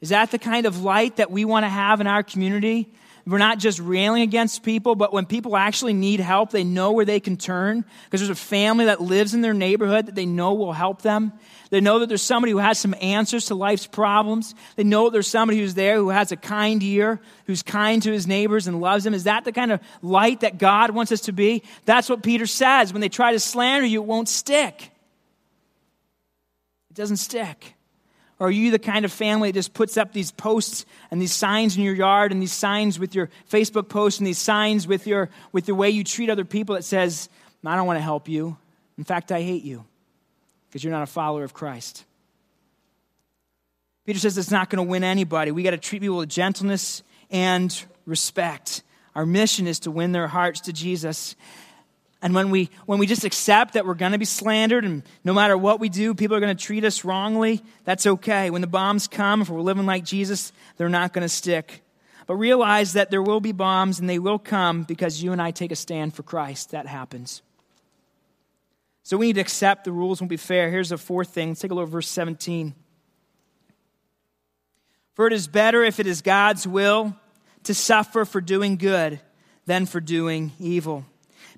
[0.00, 2.92] Is that the kind of light that we want to have in our community?
[3.28, 7.04] We're not just railing against people, but when people actually need help, they know where
[7.04, 10.54] they can turn because there's a family that lives in their neighborhood that they know
[10.54, 11.32] will help them.
[11.70, 14.54] They know that there's somebody who has some answers to life's problems.
[14.76, 18.28] They know there's somebody who's there who has a kind ear, who's kind to his
[18.28, 19.12] neighbors and loves them.
[19.12, 21.64] Is that the kind of light that God wants us to be?
[21.84, 22.92] That's what Peter says.
[22.92, 24.92] When they try to slander you, it won't stick.
[26.90, 27.75] It doesn't stick.
[28.38, 31.32] Or are you the kind of family that just puts up these posts and these
[31.32, 35.06] signs in your yard and these signs with your Facebook posts and these signs with,
[35.06, 37.30] your, with the way you treat other people that says,
[37.64, 38.56] I don't want to help you.
[38.98, 39.84] In fact, I hate you
[40.68, 42.04] because you're not a follower of Christ.
[44.04, 45.50] Peter says it's not going to win anybody.
[45.50, 48.82] We got to treat people with gentleness and respect.
[49.14, 51.34] Our mission is to win their hearts to Jesus.
[52.26, 55.32] And when we, when we just accept that we're going to be slandered and no
[55.32, 58.50] matter what we do, people are going to treat us wrongly, that's okay.
[58.50, 61.84] When the bombs come, if we're living like Jesus, they're not going to stick.
[62.26, 65.52] But realize that there will be bombs and they will come because you and I
[65.52, 66.72] take a stand for Christ.
[66.72, 67.42] That happens.
[69.04, 70.68] So we need to accept the rules won't be fair.
[70.68, 71.50] Here's the fourth thing.
[71.50, 72.74] Let's take a look at verse 17.
[75.14, 77.14] For it is better if it is God's will
[77.62, 79.20] to suffer for doing good
[79.66, 81.04] than for doing evil.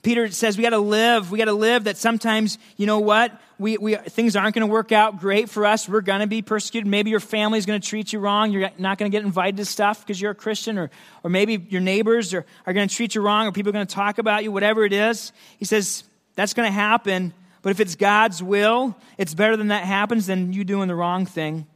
[0.03, 1.31] Peter says we got to live.
[1.31, 3.33] We got to live that sometimes, you know what?
[3.59, 5.89] We, we, things aren't going to work out great for us.
[5.89, 6.87] We're going to be persecuted.
[6.87, 8.53] Maybe your family's going to treat you wrong.
[8.53, 10.91] You're not going to get invited to stuff because you're a Christian, or,
[11.25, 13.87] or maybe your neighbors are, are going to treat you wrong, or people are going
[13.87, 15.33] to talk about you, whatever it is.
[15.59, 16.05] He says
[16.37, 17.33] that's going to happen.
[17.63, 21.27] But if it's God's will, it's better than that happens than you doing the wrong
[21.27, 21.67] thing.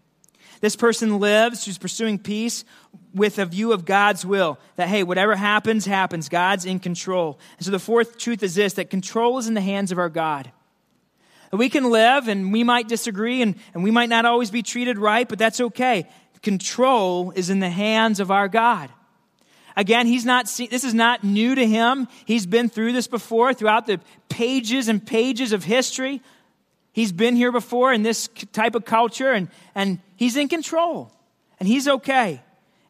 [0.61, 2.65] This person lives, who's pursuing peace
[3.15, 4.59] with a view of God's will.
[4.77, 6.29] That, hey, whatever happens, happens.
[6.29, 7.39] God's in control.
[7.59, 10.09] And so the fourth truth is this that control is in the hands of our
[10.09, 10.51] God.
[11.53, 14.99] We can live and we might disagree and, and we might not always be treated
[14.99, 16.09] right, but that's okay.
[16.43, 18.91] Control is in the hands of our God.
[19.77, 22.09] Again, he's not see, this is not new to him.
[22.25, 26.23] He's been through this before throughout the pages and pages of history.
[26.93, 31.11] He's been here before in this type of culture, and, and he's in control,
[31.59, 32.43] and he's okay.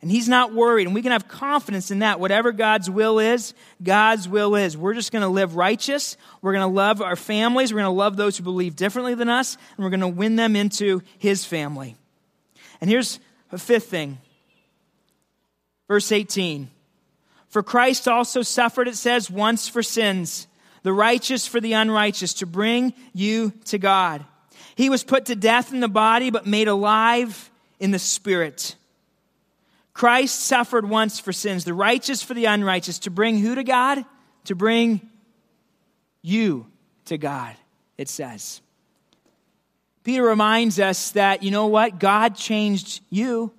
[0.02, 0.88] And he's not worried.
[0.88, 2.18] And we can have confidence in that.
[2.18, 4.76] Whatever God's will is, God's will is.
[4.76, 6.16] We're just going to live righteous.
[6.42, 7.72] We're going to love our families.
[7.72, 9.56] We're going to love those who believe differently than us.
[9.76, 11.96] And we're going to win them into his family.
[12.80, 13.20] And here's
[13.52, 14.18] a fifth thing.
[15.86, 16.68] Verse 18.
[17.48, 20.48] For Christ also suffered, it says, once for sins,
[20.82, 24.24] the righteous for the unrighteous, to bring you to God.
[24.74, 28.74] He was put to death in the body, but made alive in the spirit
[29.94, 34.04] Christ suffered once for sins, the righteous for the unrighteous, to bring who to God?
[34.46, 35.08] To bring
[36.22, 36.66] you
[37.06, 37.54] to God,
[37.98, 38.60] it says.
[40.04, 41.98] Peter reminds us that, you know what?
[41.98, 43.52] God changed you.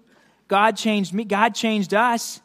[0.48, 1.24] God changed me.
[1.24, 2.42] God changed us.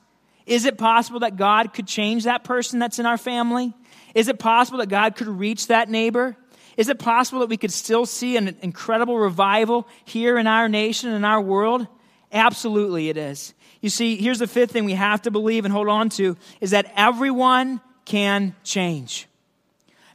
[0.46, 3.74] Is it possible that God could change that person that's in our family?
[4.14, 6.36] Is it possible that God could reach that neighbor?
[6.76, 11.10] Is it possible that we could still see an incredible revival here in our nation,
[11.10, 11.86] in our world?
[12.32, 13.52] Absolutely, it is.
[13.80, 16.70] You see, here's the fifth thing we have to believe and hold on to is
[16.70, 19.28] that everyone can change.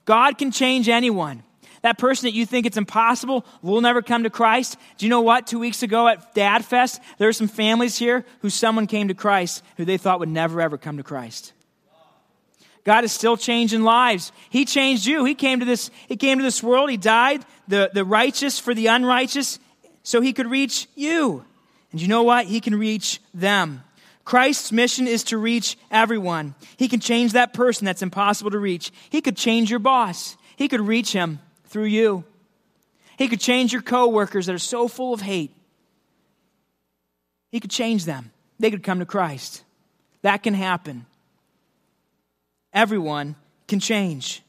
[0.05, 1.43] God can change anyone.
[1.81, 4.77] That person that you think it's impossible will never come to Christ.
[4.97, 5.47] Do you know what?
[5.47, 9.13] Two weeks ago at Dad Fest, there were some families here who someone came to
[9.13, 11.51] Christ who they thought would never ever come to Christ.
[12.85, 14.31] God is still changing lives.
[14.49, 15.23] He changed you.
[15.25, 16.89] He came to this, he came to this world.
[16.89, 19.59] He died, the, the righteous for the unrighteous,
[20.03, 21.45] so he could reach you.
[21.93, 22.47] And you know what?
[22.47, 23.83] He can reach them.
[24.25, 26.55] Christ's mission is to reach everyone.
[26.75, 28.91] He can change that person that's impossible to reach.
[29.09, 30.35] He could change your boss.
[30.55, 32.23] He could reach him through you.
[33.17, 35.55] He could change your coworkers that are so full of hate.
[37.51, 38.31] He could change them.
[38.59, 39.63] They could come to Christ.
[40.23, 41.05] That can happen.
[42.73, 43.35] Everyone
[43.67, 44.41] can change.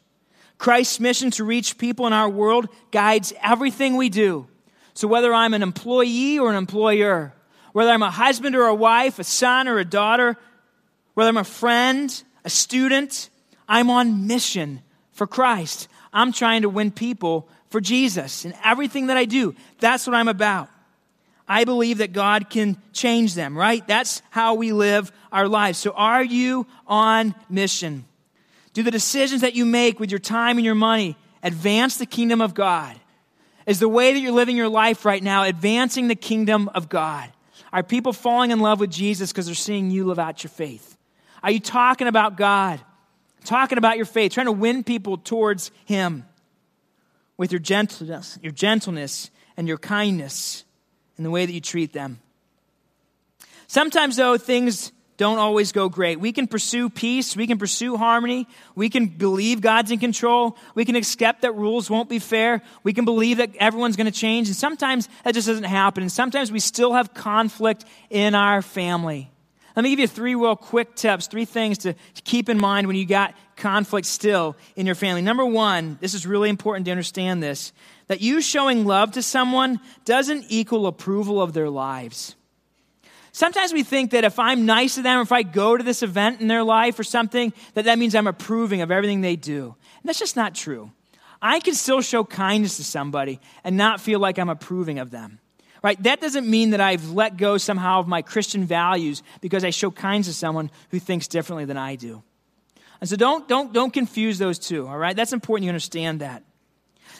[0.56, 4.46] Christ's mission to reach people in our world guides everything we do.
[4.94, 7.32] So whether I'm an employee or an employer,
[7.72, 10.36] whether I'm a husband or a wife, a son or a daughter,
[11.14, 13.28] whether I'm a friend, a student,
[13.68, 14.82] I'm on mission
[15.12, 15.88] for Christ.
[16.12, 18.44] I'm trying to win people for Jesus.
[18.44, 20.68] And everything that I do, that's what I'm about.
[21.48, 23.86] I believe that God can change them, right?
[23.86, 25.78] That's how we live our lives.
[25.78, 28.06] So are you on mission?
[28.72, 32.40] Do the decisions that you make with your time and your money advance the kingdom
[32.40, 32.98] of God?
[33.66, 37.30] Is the way that you're living your life right now advancing the kingdom of God?
[37.72, 40.96] Are people falling in love with Jesus because they're seeing you live out your faith?
[41.42, 42.80] Are you talking about God?
[43.44, 46.24] Talking about your faith, trying to win people towards Him
[47.36, 50.64] with your gentleness, your gentleness and your kindness
[51.18, 52.20] in the way that you treat them.
[53.66, 56.18] Sometimes, though, things don't always go great.
[56.18, 57.36] We can pursue peace.
[57.36, 58.48] We can pursue harmony.
[58.74, 60.56] We can believe God's in control.
[60.74, 62.62] We can accept that rules won't be fair.
[62.82, 64.48] We can believe that everyone's going to change.
[64.48, 66.02] And sometimes that just doesn't happen.
[66.02, 69.30] And sometimes we still have conflict in our family.
[69.76, 72.86] Let me give you three real quick tips, three things to, to keep in mind
[72.86, 75.22] when you got conflict still in your family.
[75.22, 77.72] Number one, this is really important to understand this,
[78.08, 82.36] that you showing love to someone doesn't equal approval of their lives.
[83.34, 86.40] Sometimes we think that if I'm nice to them, if I go to this event
[86.40, 89.74] in their life or something, that that means I'm approving of everything they do.
[89.96, 90.92] And that's just not true.
[91.42, 95.40] I can still show kindness to somebody and not feel like I'm approving of them.
[95.82, 96.00] Right?
[96.04, 99.90] That doesn't mean that I've let go somehow of my Christian values because I show
[99.90, 102.22] kindness to someone who thinks differently than I do.
[103.00, 105.16] And so don't, don't, don't confuse those two, all right?
[105.16, 106.44] That's important you understand that.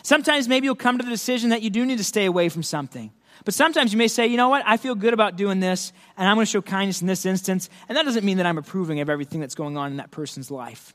[0.05, 2.63] Sometimes maybe you'll come to the decision that you do need to stay away from
[2.63, 3.11] something.
[3.45, 6.29] But sometimes you may say, you know what, I feel good about doing this, and
[6.29, 7.69] I'm going to show kindness in this instance.
[7.89, 10.51] And that doesn't mean that I'm approving of everything that's going on in that person's
[10.51, 10.95] life.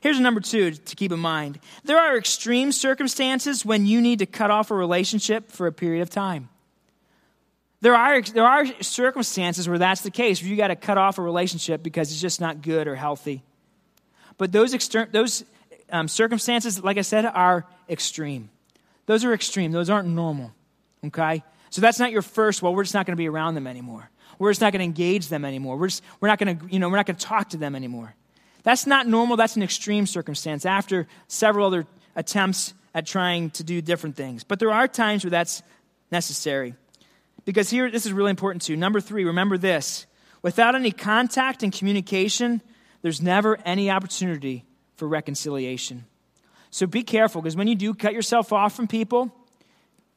[0.00, 4.26] Here's number two to keep in mind there are extreme circumstances when you need to
[4.26, 6.48] cut off a relationship for a period of time.
[7.80, 11.18] There are, there are circumstances where that's the case, where you got to cut off
[11.18, 13.42] a relationship because it's just not good or healthy.
[14.38, 15.44] But those, exter- those
[15.90, 18.50] um, circumstances, like I said, are extreme.
[19.06, 20.52] Those are extreme, those aren't normal.
[21.04, 21.44] Okay?
[21.70, 24.10] So that's not your first, well, we're just not going to be around them anymore.
[24.38, 25.76] We're just not going to engage them anymore.
[25.76, 27.74] We're, just, we're not going to, you know, we're not going to talk to them
[27.74, 28.14] anymore.
[28.62, 29.36] That's not normal.
[29.36, 34.42] That's an extreme circumstance after several other attempts at trying to do different things.
[34.44, 35.62] But there are times where that's
[36.10, 36.74] necessary.
[37.44, 38.76] Because here, this is really important too.
[38.76, 40.06] Number three, remember this.
[40.42, 42.60] Without any contact and communication,
[43.02, 44.64] there's never any opportunity
[44.96, 46.04] for reconciliation.
[46.70, 49.32] So be careful because when you do cut yourself off from people,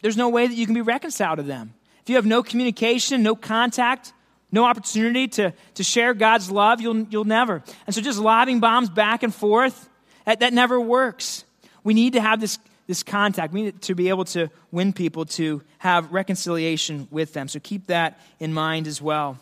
[0.01, 1.73] there's no way that you can be reconciled to them.
[2.01, 4.13] If you have no communication, no contact,
[4.51, 7.63] no opportunity to, to share God's love, you'll, you'll never.
[7.85, 9.89] And so just lobbing bombs back and forth,
[10.25, 11.43] that, that never works.
[11.83, 13.53] We need to have this, this contact.
[13.53, 17.47] We need to be able to win people to have reconciliation with them.
[17.47, 19.37] So keep that in mind as well.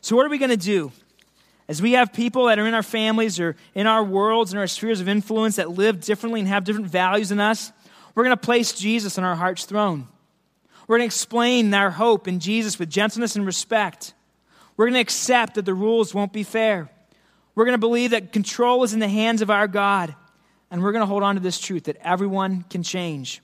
[0.00, 0.92] So, what are we going to do?
[1.66, 4.66] As we have people that are in our families or in our worlds and our
[4.66, 7.72] spheres of influence that live differently and have different values than us,
[8.14, 10.06] we're going to place Jesus on our heart's throne.
[10.86, 14.14] We're going to explain our hope in Jesus with gentleness and respect.
[14.76, 16.90] We're going to accept that the rules won't be fair.
[17.54, 20.14] We're going to believe that control is in the hands of our God.
[20.70, 23.40] And we're going to hold on to this truth that everyone can change.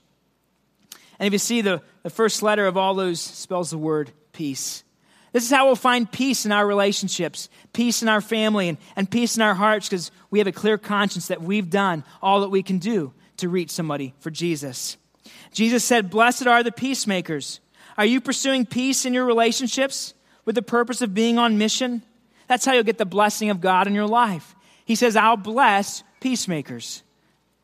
[1.19, 4.83] And if you see the, the first letter of all those spells the word peace.
[5.31, 9.09] This is how we'll find peace in our relationships, peace in our family, and, and
[9.09, 12.49] peace in our hearts because we have a clear conscience that we've done all that
[12.49, 14.97] we can do to reach somebody for Jesus.
[15.51, 17.59] Jesus said, Blessed are the peacemakers.
[17.97, 20.13] Are you pursuing peace in your relationships
[20.45, 22.01] with the purpose of being on mission?
[22.47, 24.55] That's how you'll get the blessing of God in your life.
[24.85, 27.03] He says, I'll bless peacemakers.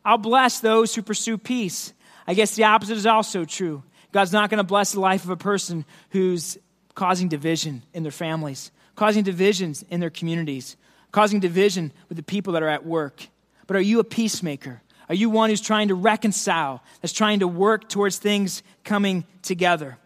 [0.05, 1.93] I'll bless those who pursue peace.
[2.25, 3.83] I guess the opposite is also true.
[4.11, 6.57] God's not going to bless the life of a person who's
[6.95, 10.77] causing division in their families, causing divisions in their communities,
[11.11, 13.27] causing division with the people that are at work.
[13.67, 14.81] But are you a peacemaker?
[15.09, 19.97] Are you one who's trying to reconcile, that's trying to work towards things coming together?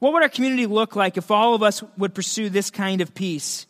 [0.00, 3.14] What would our community look like if all of us would pursue this kind of
[3.14, 3.66] peace?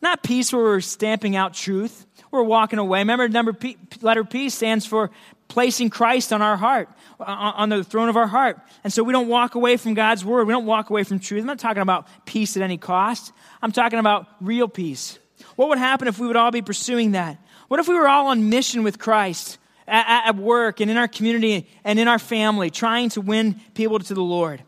[0.00, 3.00] Not peace where we're stamping out truth, we're walking away.
[3.00, 5.10] Remember, number P, letter P stands for
[5.46, 6.88] placing Christ on our heart,
[7.20, 8.58] on the throne of our heart.
[8.82, 10.46] And so we don't walk away from God's word.
[10.46, 11.42] We don't walk away from truth.
[11.42, 13.32] I'm not talking about peace at any cost.
[13.60, 15.18] I'm talking about real peace.
[15.56, 17.38] What would happen if we would all be pursuing that?
[17.68, 21.08] What if we were all on mission with Christ at, at work and in our
[21.08, 24.62] community and in our family, trying to win people to the Lord?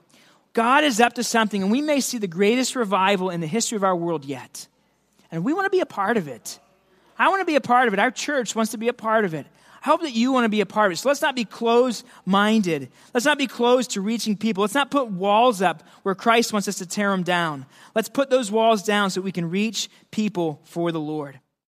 [0.53, 3.77] God is up to something, and we may see the greatest revival in the history
[3.77, 4.69] of our world yet.
[5.31, 6.61] And we want to be a part of it.
[7.19, 8.01] I want to be a part of it.
[8.01, 9.47] Our church wants to be a part of it.
[9.85, 10.97] I hope that you want to be a part of it.
[10.97, 12.89] So let's not be closed minded.
[13.13, 14.63] Let's not be closed to reaching people.
[14.63, 17.67] Let's not put walls up where Christ wants us to tear them down.
[17.95, 21.39] Let's put those walls down so we can reach people for the Lord.